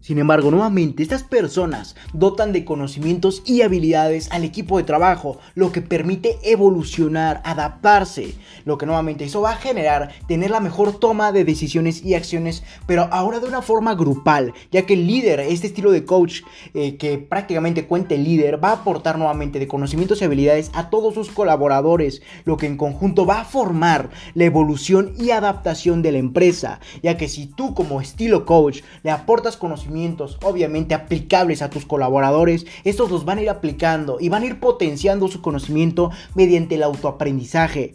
Sin 0.07 0.19
embargo, 0.19 0.51
nuevamente, 0.51 1.03
estas 1.03 1.23
personas 1.23 1.97
dotan 2.13 2.53
de 2.53 2.63
conocimientos 2.63 3.43
y 3.45 3.61
habilidades 3.61 4.31
al 4.31 4.45
equipo 4.45 4.77
de 4.77 4.85
trabajo, 4.85 5.37
lo 5.53 5.73
que 5.73 5.81
permite 5.81 6.37
evolucionar, 6.43 7.41
adaptarse, 7.43 8.33
lo 8.63 8.77
que 8.77 8.85
nuevamente 8.85 9.25
eso 9.25 9.41
va 9.41 9.51
a 9.51 9.57
generar 9.57 10.13
tener 10.25 10.49
la 10.49 10.61
mejor 10.61 10.97
toma 10.97 11.33
de 11.33 11.43
decisiones 11.43 12.05
y 12.05 12.13
acciones, 12.13 12.63
pero 12.85 13.09
ahora 13.11 13.41
de 13.41 13.47
una 13.47 13.61
forma 13.61 13.95
grupal, 13.95 14.53
ya 14.71 14.85
que 14.85 14.93
el 14.93 15.07
líder, 15.07 15.41
este 15.41 15.67
estilo 15.67 15.91
de 15.91 16.05
coach 16.05 16.39
eh, 16.73 16.95
que 16.95 17.17
prácticamente 17.17 17.85
cuenta 17.85 18.15
el 18.15 18.23
líder, 18.23 18.63
va 18.63 18.69
a 18.69 18.75
aportar 18.75 19.17
nuevamente 19.17 19.59
de 19.59 19.67
conocimientos 19.67 20.21
y 20.21 20.23
habilidades 20.23 20.71
a 20.73 20.89
todos 20.89 21.15
sus 21.15 21.31
colaboradores, 21.31 22.21
lo 22.45 22.55
que 22.55 22.67
en 22.67 22.77
conjunto 22.77 23.25
va 23.25 23.41
a 23.41 23.45
formar 23.45 24.09
la 24.35 24.45
evolución 24.45 25.11
y 25.19 25.31
adaptación 25.31 26.01
de 26.01 26.13
la 26.13 26.19
empresa, 26.19 26.79
ya 27.03 27.17
que 27.17 27.27
si 27.27 27.47
tú 27.47 27.73
como 27.73 27.99
estilo 27.99 28.45
coach 28.45 28.83
le 29.03 29.11
aportas 29.11 29.57
conocimientos, 29.57 29.96
obviamente 30.43 30.93
aplicables 30.93 31.61
a 31.61 31.69
tus 31.69 31.85
colaboradores, 31.85 32.65
estos 32.83 33.09
los 33.09 33.25
van 33.25 33.39
a 33.39 33.41
ir 33.41 33.49
aplicando 33.49 34.17
y 34.19 34.29
van 34.29 34.43
a 34.43 34.45
ir 34.45 34.59
potenciando 34.59 35.27
su 35.27 35.41
conocimiento 35.41 36.11
mediante 36.35 36.75
el 36.75 36.83
autoaprendizaje. 36.83 37.93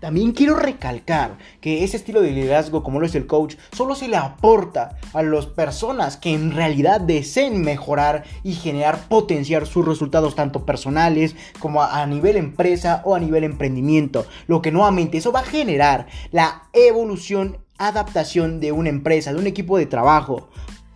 También 0.00 0.32
quiero 0.32 0.56
recalcar 0.56 1.38
que 1.60 1.82
ese 1.82 1.96
estilo 1.96 2.20
de 2.20 2.32
liderazgo 2.32 2.82
como 2.82 3.00
lo 3.00 3.06
es 3.06 3.14
el 3.14 3.26
coach 3.26 3.54
solo 3.72 3.94
se 3.94 4.08
le 4.08 4.16
aporta 4.16 4.98
a 5.14 5.22
las 5.22 5.46
personas 5.46 6.16
que 6.16 6.34
en 6.34 6.52
realidad 6.52 7.00
deseen 7.00 7.62
mejorar 7.62 8.24
y 8.42 8.52
generar 8.52 9.08
potenciar 9.08 9.66
sus 9.66 9.86
resultados 9.86 10.34
tanto 10.34 10.66
personales 10.66 11.34
como 11.58 11.82
a 11.82 12.06
nivel 12.06 12.36
empresa 12.36 13.00
o 13.04 13.14
a 13.14 13.20
nivel 13.20 13.44
emprendimiento. 13.44 14.26
Lo 14.46 14.60
que 14.60 14.72
nuevamente 14.72 15.18
eso 15.18 15.32
va 15.32 15.40
a 15.40 15.44
generar 15.44 16.06
la 16.32 16.64
evolución 16.72 17.58
adaptación 17.78 18.60
de 18.60 18.72
una 18.72 18.88
empresa, 18.88 19.32
de 19.32 19.38
un 19.38 19.46
equipo 19.46 19.78
de 19.78 19.86
trabajo. 19.86 20.48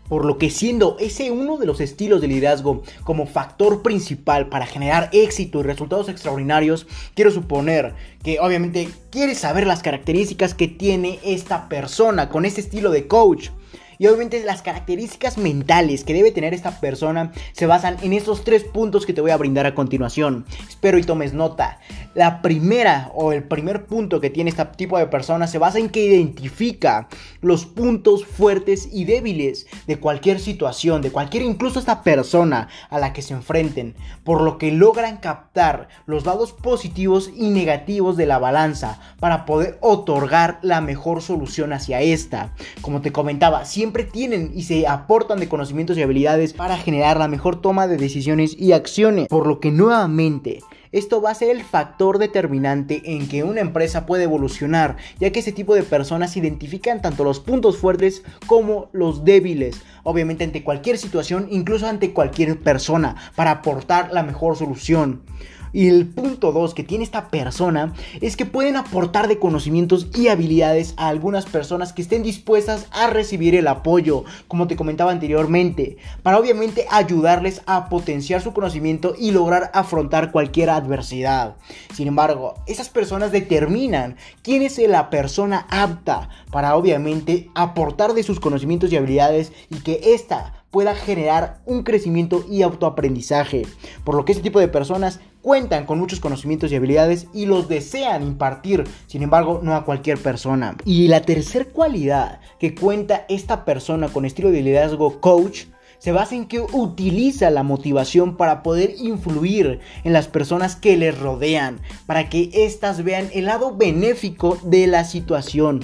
Por 0.08 0.24
lo 0.24 0.38
que 0.38 0.50
siendo 0.50 0.96
ese 0.98 1.30
uno 1.30 1.58
de 1.58 1.66
los 1.66 1.80
estilos 1.80 2.20
de 2.20 2.28
liderazgo 2.28 2.82
como 3.04 3.26
factor 3.26 3.82
principal 3.82 4.48
para 4.48 4.66
generar 4.66 5.10
éxito 5.12 5.60
y 5.60 5.62
resultados 5.64 6.08
extraordinarios, 6.08 6.86
quiero 7.14 7.30
suponer 7.30 7.94
que 8.22 8.40
obviamente 8.40 8.88
quieres 9.10 9.38
saber 9.38 9.66
las 9.66 9.82
características 9.82 10.54
que 10.54 10.68
tiene 10.68 11.18
esta 11.24 11.68
persona 11.68 12.28
con 12.28 12.44
este 12.44 12.60
estilo 12.60 12.90
de 12.90 13.06
coach. 13.06 13.50
Y 13.98 14.06
obviamente 14.06 14.44
las 14.44 14.62
características 14.62 15.38
mentales 15.38 16.04
que 16.04 16.14
debe 16.14 16.30
tener 16.30 16.54
esta 16.54 16.80
persona 16.80 17.32
se 17.52 17.66
basan 17.66 17.96
en 18.02 18.12
estos 18.12 18.44
tres 18.44 18.62
puntos 18.62 19.06
que 19.06 19.12
te 19.12 19.20
voy 19.20 19.32
a 19.32 19.36
brindar 19.36 19.66
a 19.66 19.74
continuación. 19.74 20.44
Espero 20.68 20.98
y 20.98 21.02
tomes 21.02 21.32
nota. 21.32 21.80
La 22.14 22.40
primera 22.40 23.10
o 23.14 23.32
el 23.32 23.44
primer 23.44 23.86
punto 23.86 24.20
que 24.20 24.30
tiene 24.30 24.50
este 24.50 24.64
tipo 24.76 24.98
de 24.98 25.06
persona 25.06 25.46
se 25.46 25.58
basa 25.58 25.78
en 25.78 25.88
que 25.88 26.04
identifica 26.04 27.08
los 27.40 27.66
puntos 27.66 28.24
fuertes 28.24 28.88
y 28.92 29.04
débiles 29.04 29.66
de 29.86 29.98
cualquier 29.98 30.40
situación, 30.40 31.02
de 31.02 31.10
cualquier 31.10 31.42
incluso 31.42 31.78
esta 31.78 32.02
persona 32.02 32.68
a 32.90 32.98
la 32.98 33.12
que 33.12 33.22
se 33.22 33.34
enfrenten, 33.34 33.94
por 34.24 34.42
lo 34.42 34.58
que 34.58 34.70
logran 34.72 35.16
captar 35.16 35.88
los 36.06 36.24
lados 36.24 36.52
positivos 36.52 37.30
y 37.36 37.50
negativos 37.50 38.16
de 38.16 38.26
la 38.26 38.38
balanza 38.38 39.00
para 39.18 39.44
poder 39.44 39.78
otorgar 39.80 40.58
la 40.62 40.80
mejor 40.80 41.22
solución 41.22 41.72
hacia 41.72 42.00
esta. 42.00 42.54
Como 42.80 43.00
te 43.00 43.12
comentaba, 43.12 43.64
siempre 43.64 43.87
siempre 43.88 44.04
tienen 44.04 44.52
y 44.54 44.64
se 44.64 44.86
aportan 44.86 45.40
de 45.40 45.48
conocimientos 45.48 45.96
y 45.96 46.02
habilidades 46.02 46.52
para 46.52 46.76
generar 46.76 47.16
la 47.16 47.26
mejor 47.26 47.62
toma 47.62 47.86
de 47.86 47.96
decisiones 47.96 48.54
y 48.54 48.72
acciones. 48.72 49.28
Por 49.28 49.46
lo 49.46 49.60
que 49.60 49.70
nuevamente 49.70 50.58
esto 50.92 51.22
va 51.22 51.30
a 51.30 51.34
ser 51.34 51.48
el 51.48 51.62
factor 51.62 52.18
determinante 52.18 53.00
en 53.06 53.28
que 53.28 53.44
una 53.44 53.62
empresa 53.62 54.04
puede 54.04 54.24
evolucionar, 54.24 54.98
ya 55.18 55.32
que 55.32 55.40
ese 55.40 55.52
tipo 55.52 55.74
de 55.74 55.84
personas 55.84 56.36
identifican 56.36 57.00
tanto 57.00 57.24
los 57.24 57.40
puntos 57.40 57.78
fuertes 57.78 58.24
como 58.46 58.90
los 58.92 59.24
débiles, 59.24 59.80
obviamente 60.02 60.44
ante 60.44 60.62
cualquier 60.62 60.98
situación, 60.98 61.48
incluso 61.50 61.86
ante 61.86 62.12
cualquier 62.12 62.58
persona, 62.58 63.16
para 63.36 63.52
aportar 63.52 64.12
la 64.12 64.22
mejor 64.22 64.54
solución. 64.56 65.22
Y 65.72 65.88
el 65.88 66.06
punto 66.06 66.52
2 66.52 66.72
que 66.72 66.84
tiene 66.84 67.04
esta 67.04 67.28
persona 67.28 67.92
es 68.20 68.36
que 68.36 68.46
pueden 68.46 68.76
aportar 68.76 69.28
de 69.28 69.38
conocimientos 69.38 70.08
y 70.14 70.28
habilidades 70.28 70.94
a 70.96 71.08
algunas 71.08 71.44
personas 71.44 71.92
que 71.92 72.02
estén 72.02 72.22
dispuestas 72.22 72.86
a 72.90 73.08
recibir 73.08 73.54
el 73.54 73.68
apoyo, 73.68 74.24
como 74.46 74.66
te 74.66 74.76
comentaba 74.76 75.12
anteriormente, 75.12 75.98
para 76.22 76.38
obviamente 76.38 76.86
ayudarles 76.90 77.62
a 77.66 77.88
potenciar 77.88 78.40
su 78.40 78.52
conocimiento 78.52 79.14
y 79.18 79.32
lograr 79.32 79.70
afrontar 79.74 80.32
cualquier 80.32 80.70
adversidad. 80.70 81.56
Sin 81.94 82.08
embargo, 82.08 82.54
esas 82.66 82.88
personas 82.88 83.32
determinan 83.32 84.16
quién 84.42 84.62
es 84.62 84.78
la 84.86 85.10
persona 85.10 85.66
apta 85.70 86.28
para 86.52 86.76
obviamente 86.76 87.50
aportar 87.54 88.14
de 88.14 88.22
sus 88.22 88.38
conocimientos 88.38 88.92
y 88.92 88.96
habilidades 88.96 89.52
y 89.70 89.80
que 89.80 90.14
ésta 90.14 90.64
pueda 90.70 90.94
generar 90.94 91.60
un 91.64 91.82
crecimiento 91.82 92.44
y 92.48 92.62
autoaprendizaje. 92.62 93.66
Por 94.04 94.14
lo 94.14 94.24
que 94.24 94.32
este 94.32 94.44
tipo 94.44 94.60
de 94.60 94.68
personas 94.68 95.20
cuentan 95.42 95.86
con 95.86 95.98
muchos 95.98 96.20
conocimientos 96.20 96.70
y 96.70 96.76
habilidades 96.76 97.26
y 97.32 97.46
los 97.46 97.68
desean 97.68 98.22
impartir, 98.22 98.84
sin 99.06 99.22
embargo, 99.22 99.60
no 99.62 99.74
a 99.74 99.84
cualquier 99.84 100.18
persona. 100.18 100.76
Y 100.84 101.08
la 101.08 101.22
tercera 101.22 101.64
cualidad 101.64 102.40
que 102.58 102.74
cuenta 102.74 103.24
esta 103.28 103.64
persona 103.64 104.08
con 104.08 104.24
estilo 104.24 104.50
de 104.50 104.62
liderazgo 104.62 105.20
coach 105.20 105.64
se 105.98 106.12
basa 106.12 106.36
en 106.36 106.46
que 106.46 106.60
utiliza 106.60 107.50
la 107.50 107.62
motivación 107.62 108.36
para 108.36 108.62
poder 108.62 108.94
influir 108.98 109.80
en 110.04 110.12
las 110.12 110.28
personas 110.28 110.76
que 110.76 110.96
le 110.96 111.10
rodean, 111.10 111.80
para 112.06 112.28
que 112.28 112.50
éstas 112.52 113.02
vean 113.02 113.28
el 113.34 113.46
lado 113.46 113.76
benéfico 113.76 114.58
de 114.62 114.86
la 114.86 115.04
situación. 115.04 115.80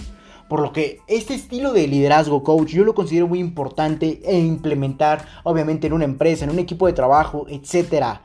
Por 0.48 0.60
lo 0.60 0.72
que 0.72 1.00
este 1.08 1.34
estilo 1.34 1.72
de 1.72 1.88
liderazgo 1.88 2.44
coach 2.44 2.68
yo 2.68 2.84
lo 2.84 2.94
considero 2.94 3.26
muy 3.26 3.40
importante 3.40 4.20
e 4.24 4.38
implementar 4.38 5.26
obviamente 5.42 5.86
en 5.86 5.94
una 5.94 6.04
empresa, 6.04 6.44
en 6.44 6.50
un 6.50 6.58
equipo 6.58 6.86
de 6.86 6.92
trabajo, 6.92 7.46
etc 7.48 8.20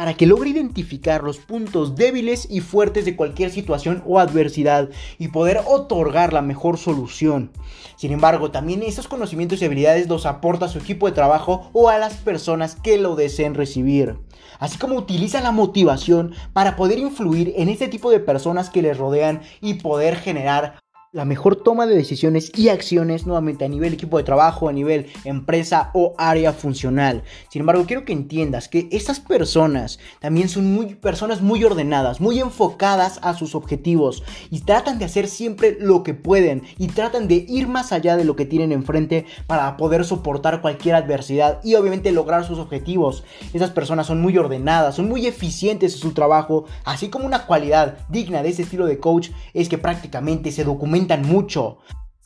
para 0.00 0.14
que 0.14 0.24
logre 0.24 0.48
identificar 0.48 1.22
los 1.22 1.36
puntos 1.36 1.94
débiles 1.94 2.46
y 2.48 2.60
fuertes 2.60 3.04
de 3.04 3.16
cualquier 3.16 3.50
situación 3.50 4.02
o 4.06 4.18
adversidad 4.18 4.88
y 5.18 5.28
poder 5.28 5.60
otorgar 5.66 6.32
la 6.32 6.40
mejor 6.40 6.78
solución. 6.78 7.50
Sin 7.96 8.10
embargo, 8.10 8.50
también 8.50 8.82
esos 8.82 9.08
conocimientos 9.08 9.60
y 9.60 9.66
habilidades 9.66 10.08
los 10.08 10.24
aporta 10.24 10.64
a 10.64 10.68
su 10.70 10.78
equipo 10.78 11.06
de 11.06 11.12
trabajo 11.12 11.68
o 11.74 11.90
a 11.90 11.98
las 11.98 12.14
personas 12.14 12.76
que 12.76 12.96
lo 12.96 13.14
deseen 13.14 13.54
recibir. 13.54 14.16
Así 14.58 14.78
como 14.78 14.96
utiliza 14.96 15.42
la 15.42 15.52
motivación 15.52 16.32
para 16.54 16.76
poder 16.76 16.98
influir 16.98 17.52
en 17.56 17.68
este 17.68 17.88
tipo 17.88 18.10
de 18.10 18.20
personas 18.20 18.70
que 18.70 18.80
les 18.80 18.96
rodean 18.96 19.42
y 19.60 19.74
poder 19.74 20.16
generar 20.16 20.79
la 21.12 21.24
mejor 21.24 21.56
toma 21.56 21.88
de 21.88 21.96
decisiones 21.96 22.52
y 22.56 22.68
acciones 22.68 23.26
nuevamente 23.26 23.64
a 23.64 23.68
nivel 23.68 23.92
equipo 23.92 24.16
de 24.16 24.22
trabajo, 24.22 24.68
a 24.68 24.72
nivel 24.72 25.08
empresa 25.24 25.90
o 25.92 26.14
área 26.18 26.52
funcional. 26.52 27.24
Sin 27.48 27.60
embargo, 27.60 27.84
quiero 27.84 28.04
que 28.04 28.12
entiendas 28.12 28.68
que 28.68 28.88
estas 28.92 29.18
personas 29.18 29.98
también 30.20 30.48
son 30.48 30.72
muy 30.72 30.94
personas 30.94 31.42
muy 31.42 31.64
ordenadas, 31.64 32.20
muy 32.20 32.38
enfocadas 32.38 33.18
a 33.22 33.34
sus 33.34 33.56
objetivos 33.56 34.22
y 34.52 34.60
tratan 34.60 35.00
de 35.00 35.04
hacer 35.04 35.26
siempre 35.26 35.76
lo 35.80 36.04
que 36.04 36.14
pueden 36.14 36.62
y 36.78 36.86
tratan 36.86 37.26
de 37.26 37.44
ir 37.48 37.66
más 37.66 37.90
allá 37.90 38.16
de 38.16 38.24
lo 38.24 38.36
que 38.36 38.46
tienen 38.46 38.70
enfrente 38.70 39.26
para 39.48 39.76
poder 39.76 40.04
soportar 40.04 40.60
cualquier 40.60 40.94
adversidad 40.94 41.58
y 41.64 41.74
obviamente 41.74 42.12
lograr 42.12 42.44
sus 42.44 42.60
objetivos. 42.60 43.24
Esas 43.52 43.72
personas 43.72 44.06
son 44.06 44.20
muy 44.20 44.38
ordenadas, 44.38 44.94
son 44.94 45.08
muy 45.08 45.26
eficientes 45.26 45.94
en 45.94 45.98
su 45.98 46.12
trabajo, 46.12 46.66
así 46.84 47.08
como 47.08 47.26
una 47.26 47.46
cualidad 47.46 47.98
digna 48.08 48.44
de 48.44 48.50
ese 48.50 48.62
estilo 48.62 48.86
de 48.86 49.00
coach 49.00 49.30
es 49.54 49.68
que 49.68 49.76
prácticamente 49.76 50.52
se 50.52 50.62
documenta 50.62 50.99
mucho. 51.22 51.78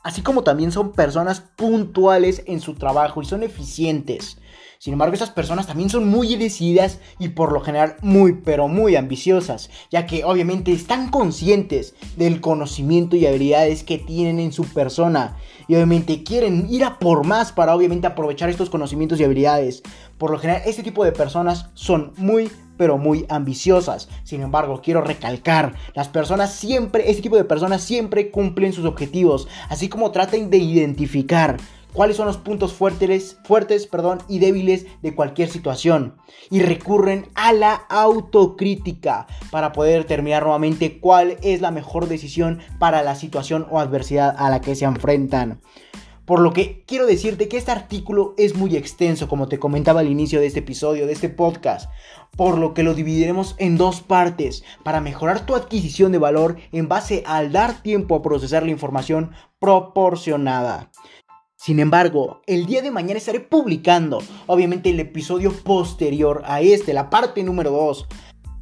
Así 0.03 0.21
como 0.21 0.43
también 0.45 0.71
son 0.71 0.93
personas 0.93 1.41
puntuales 1.41 2.43
en 2.47 2.61
su 2.61 2.75
trabajo 2.75 3.23
y 3.23 3.25
son 3.25 3.43
eficientes. 3.43 4.37
Sin 4.79 4.93
embargo, 4.93 5.15
esas 5.15 5.31
personas 5.31 5.67
también 5.67 5.89
son 5.89 6.07
muy 6.07 6.37
decididas 6.37 6.99
y 7.19 7.29
por 7.29 7.53
lo 7.53 7.63
general 7.63 7.97
muy 8.03 8.35
pero 8.45 8.69
muy 8.69 8.97
ambiciosas, 8.97 9.71
ya 9.91 10.07
que 10.07 10.25
obviamente 10.25 10.73
están 10.73 11.11
conscientes 11.11 11.95
del 12.19 12.43
conocimiento 12.43 13.17
y 13.17 13.25
habilidades 13.25 13.83
que 13.83 13.97
tienen 13.97 14.41
en 14.41 14.53
su 14.53 14.65
persona 14.65 15.39
y 15.69 15.75
obviamente 15.75 16.23
quieren 16.23 16.67
ir 16.69 16.85
a 16.85 16.99
por 16.99 17.25
más 17.25 17.51
para 17.51 17.75
obviamente 17.75 18.07
aprovechar 18.07 18.51
estos 18.51 18.69
conocimientos 18.69 19.19
y 19.19 19.25
habilidades. 19.25 19.83
Por 20.19 20.31
lo 20.31 20.39
general, 20.39 20.63
este 20.67 20.83
tipo 20.83 21.03
de 21.03 21.13
personas 21.13 21.71
son 21.73 22.13
muy 22.19 22.51
pero 22.77 22.99
muy 22.99 23.27
ambiciosas. 23.29 24.09
Sin 24.25 24.43
embargo, 24.43 24.81
quiero 24.83 25.01
recalcar, 25.01 25.75
las 25.95 26.09
personas 26.09 26.53
siempre, 26.53 27.11
este 27.11 27.23
tipo 27.23 27.37
de 27.37 27.45
personas 27.45 27.83
siempre 27.83 28.31
cumplen 28.31 28.73
sus 28.73 28.85
objetivos, 28.85 29.49
así 29.69 29.89
como 29.89 30.11
traten 30.11 30.51
de 30.51 30.59
identificar 30.59 31.57
cuáles 31.95 32.17
son 32.17 32.27
los 32.27 32.37
puntos 32.37 32.75
fuertes, 32.75 33.39
fuertes 33.45 33.87
perdón, 33.87 34.19
y 34.29 34.41
débiles 34.41 34.87
de 35.01 35.15
cualquier 35.15 35.49
situación. 35.49 36.17
Y 36.51 36.61
recurren 36.61 37.29
a 37.35 37.55
la 37.55 37.75
autocrítica 37.89 39.27
para 39.51 39.73
poder 39.73 40.03
determinar 40.03 40.43
nuevamente 40.43 41.01
cuál 41.01 41.39
es 41.43 41.63
la 41.63 41.71
mejor 41.71 42.09
decisión 42.09 42.61
para 42.79 43.03
la 43.03 43.15
situación 43.15 43.67
o 43.71 43.81
adversidad 43.81 44.35
a 44.37 44.51
la 44.51 44.61
que 44.61 44.75
se 44.75 44.85
enfrentan. 44.85 45.61
Por 46.27 46.41
lo 46.41 46.53
que 46.55 46.85
quiero 46.87 47.07
decirte 47.07 47.49
que 47.49 47.59
este 47.59 47.71
artículo 47.71 48.35
es 48.39 48.57
muy 48.57 48.77
extenso, 48.77 49.29
como 49.29 49.47
te 49.47 49.59
comentaba 49.59 50.01
al 50.01 50.11
inicio 50.11 50.41
de 50.41 50.47
este 50.47 50.61
episodio, 50.61 51.07
de 51.07 51.13
este 51.13 51.29
podcast, 51.29 51.91
por 52.35 52.57
lo 52.57 52.73
que 52.73 52.83
lo 52.83 52.95
dividiremos 52.95 53.55
en 53.59 53.77
dos 53.77 54.01
partes 54.01 54.65
para 54.83 55.03
mejorar 55.03 55.45
tu 55.45 55.55
adquisición 55.55 56.13
de 56.13 56.19
valor 56.19 56.57
en 56.73 56.89
base 56.89 57.25
al 57.27 57.53
dar 57.53 57.83
tiempo 57.83 58.15
a 58.15 58.23
procesar 58.23 58.63
la 58.63 58.71
información 58.71 59.33
proporcionada. 59.59 60.91
Sin 61.57 61.79
embargo, 61.79 62.43
el 62.47 62.67
día 62.67 62.83
de 62.83 62.91
mañana 62.91 63.19
estaré 63.19 63.41
publicando, 63.41 64.23
obviamente, 64.47 64.91
el 64.91 65.01
episodio 65.01 65.53
posterior 65.53 66.43
a 66.45 66.61
este, 66.61 66.95
la 66.95 67.11
parte 67.11 67.43
número 67.43 67.71
2. 67.71 68.07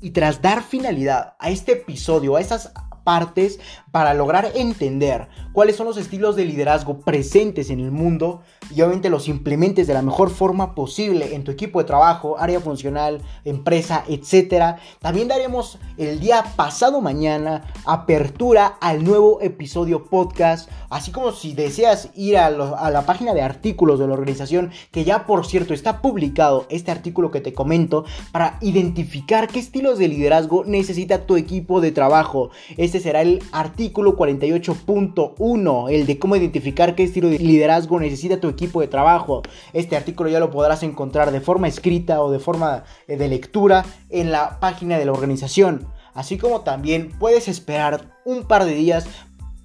Y 0.01 0.11
tras 0.11 0.43
dar 0.43 0.63
finalidad 0.63 1.35
a 1.39 1.51
este 1.51 1.73
episodio, 1.73 2.37
a 2.37 2.41
esas 2.41 2.73
partes 3.05 3.61
para 3.91 4.15
lograr 4.15 4.53
entender 4.55 5.29
cuáles 5.53 5.77
son 5.77 5.87
los 5.87 5.99
estilos 5.99 6.35
de 6.35 6.47
liderazgo 6.47 7.01
presentes 7.01 7.71
en 7.71 7.81
el 7.81 7.91
mundo 7.91 8.41
y 8.71 8.81
obviamente 8.81 9.11
los 9.11 9.29
implementes 9.29 9.87
de 9.87 9.95
la 9.95 10.03
mejor 10.03 10.31
forma 10.31 10.75
posible 10.75 11.35
en 11.35 11.45
tu 11.45 11.51
equipo 11.51 11.79
de 11.79 11.85
trabajo, 11.85 12.39
área 12.39 12.61
funcional, 12.61 13.21
empresa, 13.45 14.05
etc. 14.09 14.79
También 15.01 15.29
daremos 15.29 15.79
el 15.99 16.21
día 16.21 16.45
pasado 16.57 17.01
mañana 17.01 17.65
apertura 17.85 18.79
al 18.81 19.05
nuevo 19.05 19.41
episodio 19.43 20.07
podcast, 20.07 20.71
así 20.89 21.11
como 21.11 21.33
si 21.33 21.53
deseas 21.53 22.09
ir 22.15 22.39
a, 22.39 22.47
a 22.47 22.91
la 22.91 23.05
página 23.05 23.35
de 23.35 23.43
artículos 23.43 23.99
de 23.99 24.07
la 24.07 24.15
organización, 24.15 24.71
que 24.91 25.05
ya 25.05 25.27
por 25.27 25.47
cierto 25.47 25.75
está 25.75 26.01
publicado 26.01 26.67
este 26.71 26.91
artículo 26.91 27.31
que 27.31 27.41
te 27.41 27.53
comento, 27.53 28.05
para 28.31 28.57
identificar 28.63 29.49
qué 29.49 29.59
estilos 29.59 29.99
de 29.99 30.09
liderazgo 30.09 30.65
necesita 30.65 31.27
tu 31.27 31.37
equipo 31.37 31.81
de 31.81 31.93
trabajo. 31.93 32.51
Este 32.93 33.05
será 33.05 33.23
el 33.23 33.43
artículo 33.53 34.19
48.1, 34.19 35.91
el 35.91 36.05
de 36.05 36.19
cómo 36.19 36.37
identificar 36.37 36.95
qué 36.95 37.05
estilo 37.05 37.31
de 37.31 37.39
liderazgo 37.39 37.99
necesita 37.99 38.39
tu 38.39 38.51
equipo 38.51 38.83
de 38.83 38.87
trabajo. 38.87 39.41
Este 39.73 39.97
artículo 39.97 40.29
ya 40.29 40.39
lo 40.39 40.51
podrás 40.51 40.83
encontrar 40.83 41.31
de 41.31 41.41
forma 41.41 41.69
escrita 41.69 42.21
o 42.21 42.31
de 42.31 42.39
forma 42.39 42.85
eh, 43.09 43.17
de 43.17 43.29
lectura 43.29 43.87
en 44.11 44.31
la 44.31 44.61
página 44.61 44.99
de 44.99 45.07
la 45.07 45.13
organización. 45.13 45.89
Así 46.13 46.37
como 46.37 46.61
también 46.61 47.13
puedes 47.19 47.49
esperar 47.49 48.11
un 48.27 48.43
par 48.45 48.67
de 48.67 48.75
días 48.75 49.07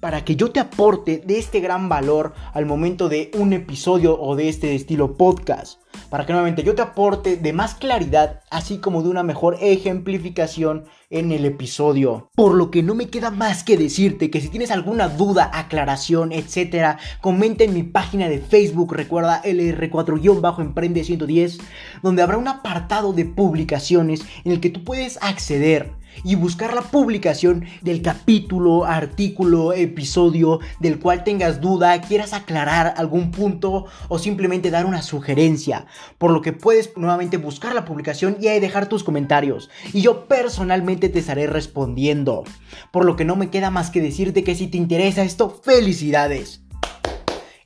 para 0.00 0.24
que 0.24 0.36
yo 0.36 0.50
te 0.50 0.60
aporte 0.60 1.22
de 1.24 1.38
este 1.38 1.60
gran 1.60 1.88
valor 1.88 2.34
al 2.52 2.66
momento 2.66 3.08
de 3.08 3.30
un 3.36 3.52
episodio 3.52 4.20
o 4.20 4.36
de 4.36 4.48
este 4.48 4.74
estilo 4.74 5.16
podcast. 5.16 5.80
Para 6.10 6.24
que 6.24 6.32
nuevamente 6.32 6.62
yo 6.62 6.74
te 6.74 6.82
aporte 6.82 7.36
de 7.36 7.52
más 7.52 7.74
claridad, 7.74 8.40
así 8.50 8.78
como 8.78 9.02
de 9.02 9.08
una 9.08 9.22
mejor 9.22 9.56
ejemplificación 9.60 10.84
en 11.10 11.32
el 11.32 11.44
episodio. 11.44 12.30
Por 12.34 12.54
lo 12.54 12.70
que 12.70 12.82
no 12.82 12.94
me 12.94 13.08
queda 13.08 13.30
más 13.30 13.64
que 13.64 13.76
decirte 13.76 14.30
que 14.30 14.40
si 14.40 14.48
tienes 14.48 14.70
alguna 14.70 15.08
duda, 15.08 15.50
aclaración, 15.52 16.32
etcétera, 16.32 16.98
comenta 17.20 17.64
en 17.64 17.74
mi 17.74 17.82
página 17.82 18.28
de 18.28 18.38
Facebook, 18.38 18.94
recuerda 18.94 19.42
LR4-Emprende 19.42 21.04
110, 21.04 21.58
donde 22.02 22.22
habrá 22.22 22.36
un 22.36 22.48
apartado 22.48 23.12
de 23.12 23.24
publicaciones 23.24 24.22
en 24.44 24.52
el 24.52 24.60
que 24.60 24.70
tú 24.70 24.84
puedes 24.84 25.18
acceder 25.22 25.97
y 26.24 26.34
buscar 26.34 26.74
la 26.74 26.82
publicación 26.82 27.64
del 27.82 28.02
capítulo, 28.02 28.84
artículo, 28.84 29.72
episodio 29.72 30.60
del 30.80 30.98
cual 30.98 31.24
tengas 31.24 31.60
duda, 31.60 32.00
quieras 32.00 32.32
aclarar 32.32 32.94
algún 32.96 33.30
punto 33.30 33.86
o 34.08 34.18
simplemente 34.18 34.70
dar 34.70 34.86
una 34.86 35.02
sugerencia. 35.02 35.86
Por 36.18 36.30
lo 36.30 36.42
que 36.42 36.52
puedes 36.52 36.96
nuevamente 36.96 37.36
buscar 37.36 37.74
la 37.74 37.84
publicación 37.84 38.36
y 38.40 38.48
ahí 38.48 38.60
dejar 38.60 38.88
tus 38.88 39.04
comentarios. 39.04 39.70
Y 39.92 40.02
yo 40.02 40.26
personalmente 40.26 41.08
te 41.08 41.18
estaré 41.18 41.46
respondiendo. 41.46 42.44
Por 42.90 43.04
lo 43.04 43.16
que 43.16 43.24
no 43.24 43.36
me 43.36 43.50
queda 43.50 43.70
más 43.70 43.90
que 43.90 44.00
decirte 44.00 44.44
que 44.44 44.54
si 44.54 44.66
te 44.66 44.76
interesa 44.76 45.22
esto, 45.22 45.50
felicidades. 45.50 46.62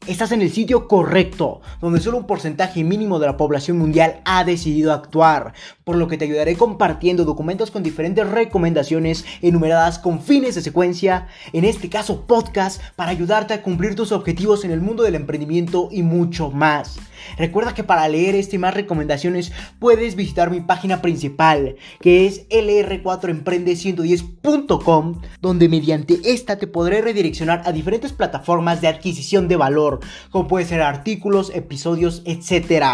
Estás 0.08 0.32
en 0.32 0.42
el 0.42 0.50
sitio 0.50 0.88
correcto, 0.88 1.60
donde 1.80 2.00
solo 2.00 2.18
un 2.18 2.26
porcentaje 2.26 2.82
mínimo 2.82 3.20
de 3.20 3.26
la 3.26 3.36
población 3.36 3.78
mundial 3.78 4.20
ha 4.24 4.42
decidido 4.42 4.92
actuar, 4.92 5.52
por 5.84 5.94
lo 5.94 6.08
que 6.08 6.18
te 6.18 6.24
ayudaré 6.24 6.56
compartiendo 6.56 7.24
documentos 7.24 7.70
con 7.70 7.84
diferentes 7.84 8.28
recomendaciones 8.28 9.24
enumeradas 9.42 10.00
con 10.00 10.20
fines 10.20 10.56
de 10.56 10.62
secuencia, 10.62 11.28
en 11.52 11.64
este 11.64 11.88
caso 11.88 12.26
podcast, 12.26 12.82
para 12.96 13.12
ayudarte 13.12 13.54
a 13.54 13.62
cumplir 13.62 13.94
tus 13.94 14.10
objetivos 14.10 14.64
en 14.64 14.72
el 14.72 14.80
mundo 14.80 15.04
del 15.04 15.14
emprendimiento 15.14 15.88
y 15.92 16.02
mucho 16.02 16.50
más. 16.50 16.98
Recuerda 17.38 17.72
que 17.74 17.84
para 17.84 18.08
leer 18.08 18.34
este 18.34 18.56
y 18.56 18.58
más 18.58 18.74
recomendaciones 18.74 19.52
puedes 19.78 20.16
visitar 20.16 20.50
mi 20.50 20.60
página 20.60 21.00
principal, 21.02 21.76
que 22.00 22.26
es 22.26 22.48
lr4emprende110.com, 22.48 25.20
donde 25.40 25.68
mediante 25.68 26.18
esta 26.24 26.58
te 26.58 26.66
podré 26.66 27.00
redireccionar 27.00 27.62
a 27.64 27.70
diferentes 27.72 28.12
plataformas 28.12 28.80
de 28.80 28.88
adquisición 28.88 29.46
de 29.48 29.56
valor, 29.56 29.91
como 30.30 30.48
puede 30.48 30.66
ser 30.66 30.82
artículos, 30.82 31.50
episodios, 31.54 32.22
etc. 32.24 32.84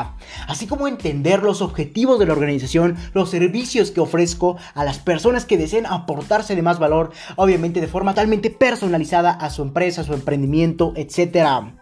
Así 0.46 0.66
como 0.66 0.88
entender 0.88 1.42
los 1.42 1.62
objetivos 1.62 2.18
de 2.18 2.26
la 2.26 2.32
organización, 2.32 2.96
los 3.14 3.30
servicios 3.30 3.90
que 3.90 4.00
ofrezco 4.00 4.56
a 4.74 4.84
las 4.84 4.98
personas 4.98 5.44
que 5.44 5.58
deseen 5.58 5.86
aportarse 5.86 6.56
de 6.56 6.62
más 6.62 6.78
valor, 6.78 7.10
obviamente 7.36 7.80
de 7.80 7.86
forma 7.86 8.12
totalmente 8.12 8.50
personalizada 8.50 9.30
a 9.30 9.50
su 9.50 9.62
empresa, 9.62 10.00
a 10.00 10.04
su 10.04 10.14
emprendimiento, 10.14 10.92
etc. 10.96 11.78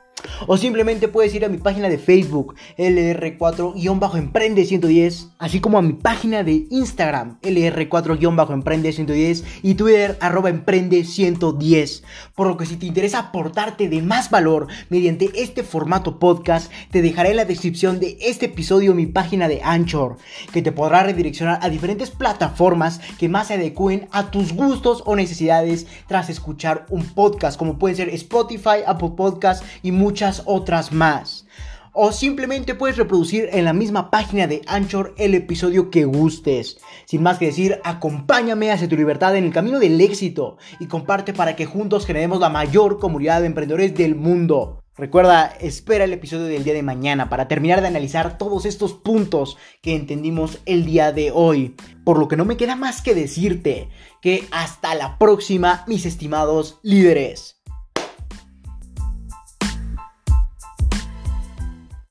O 0.47 0.57
simplemente 0.57 1.09
puedes 1.09 1.35
ir 1.35 1.45
a 1.45 1.49
mi 1.49 1.59
página 1.59 1.89
de 1.89 1.99
Facebook, 1.99 2.55
LR4-Emprende110, 2.79 5.31
así 5.39 5.61
como 5.61 5.79
a 5.79 5.83
mi 5.83 5.93
página 5.93 6.43
de 6.43 6.67
Instagram, 6.71 7.39
LR4-Emprende110 7.43 9.45
y 9.63 9.75
Twitter, 9.75 10.17
arroba 10.21 10.51
Emprende110. 10.51 12.03
Por 12.35 12.49
lo 12.49 12.57
que 12.57 12.67
si 12.67 12.77
te 12.77 12.87
interesa 12.87 13.19
aportarte 13.19 13.89
de 13.89 14.03
más 14.03 14.31
valor 14.31 14.67
mediante 14.89 15.31
este 15.35 15.63
formato 15.63 16.19
podcast, 16.19 16.73
te 16.91 17.03
dejaré 17.03 17.31
en 17.31 17.37
la 17.37 17.45
descripción 17.45 18.01
de 18.01 18.17
este 18.21 18.47
episodio 18.47 18.95
mi 18.95 19.07
página 19.07 19.49
de 19.49 19.61
Anchor, 19.63 20.17
que 20.53 20.63
te 20.63 20.73
podrá 20.73 21.03
redireccionar 21.03 21.59
a 21.63 21.69
diferentes 21.69 22.11
plataformas 22.11 23.01
que 23.19 23.29
más 23.29 23.49
se 23.49 23.55
adecúen 23.55 24.09
a 24.13 24.31
tus 24.31 24.53
gustos 24.53 25.03
o 25.07 25.17
necesidades 25.17 25.87
tras 26.07 26.31
escuchar 26.31 26.87
un 26.91 27.05
podcast, 27.05 27.59
como 27.59 27.79
pueden 27.79 27.97
ser 27.97 28.09
Spotify, 28.11 28.85
Apple 28.87 29.13
Podcast 29.17 29.65
y 29.83 29.93
muchas 30.07 30.43
otras 30.45 30.93
más. 30.93 31.47
O 31.93 32.13
simplemente 32.13 32.77
puedes 32.77 32.97
reproducir 32.97 33.49
en 33.51 33.65
la 33.65 33.73
misma 33.73 34.09
página 34.09 34.47
de 34.47 34.63
Anchor 34.69 35.17
el 35.19 35.35
episodio 35.35 35.91
que 35.91 36.05
gustes. 36.05 36.79
Sin 37.07 37.25
más 37.25 37.39
que 37.39 37.47
decir, 37.47 37.81
acompáñame 37.83 38.71
hacia 38.71 38.89
tu 38.89 38.97
libertad 38.97 39.35
en 39.35 39.47
el 39.47 39.53
camino 39.53 39.81
del 39.81 40.01
éxito 40.01 40.59
y 40.79 40.87
comparte 40.87 41.33
para 41.33 41.57
que 41.57 41.67
juntos 41.67 42.07
generemos 42.07 42.39
la 42.39 42.51
mayor 42.51 43.01
comunidad 43.01 43.41
de 43.41 43.49
emprendedores 43.49 43.97
del 43.97 44.15
mundo. 44.15 44.85
Recuerda, 44.97 45.47
espera 45.61 46.05
el 46.05 46.13
episodio 46.13 46.45
del 46.45 46.63
día 46.63 46.75
de 46.75 46.85
mañana 46.85 47.29
para 47.29 47.49
terminar 47.49 47.81
de 47.81 47.89
analizar 47.89 48.39
todos 48.39 48.65
estos 48.65 48.93
puntos 48.93 49.57
que 49.83 49.97
entendimos 49.97 50.61
el 50.67 50.87
día 50.87 51.11
de 51.11 51.33
hoy. 51.33 51.75
Por 52.05 52.21
lo 52.21 52.29
que 52.29 52.37
no 52.37 52.45
me 52.45 52.57
queda 52.57 52.77
más 52.77 53.03
que 53.03 53.17
decirte 53.17 53.89
que 54.23 54.47
hasta 54.53 54.95
la 54.95 55.19
próxima, 55.19 55.83
mis 55.89 56.07
estimados 56.07 56.79
líderes. 56.85 57.56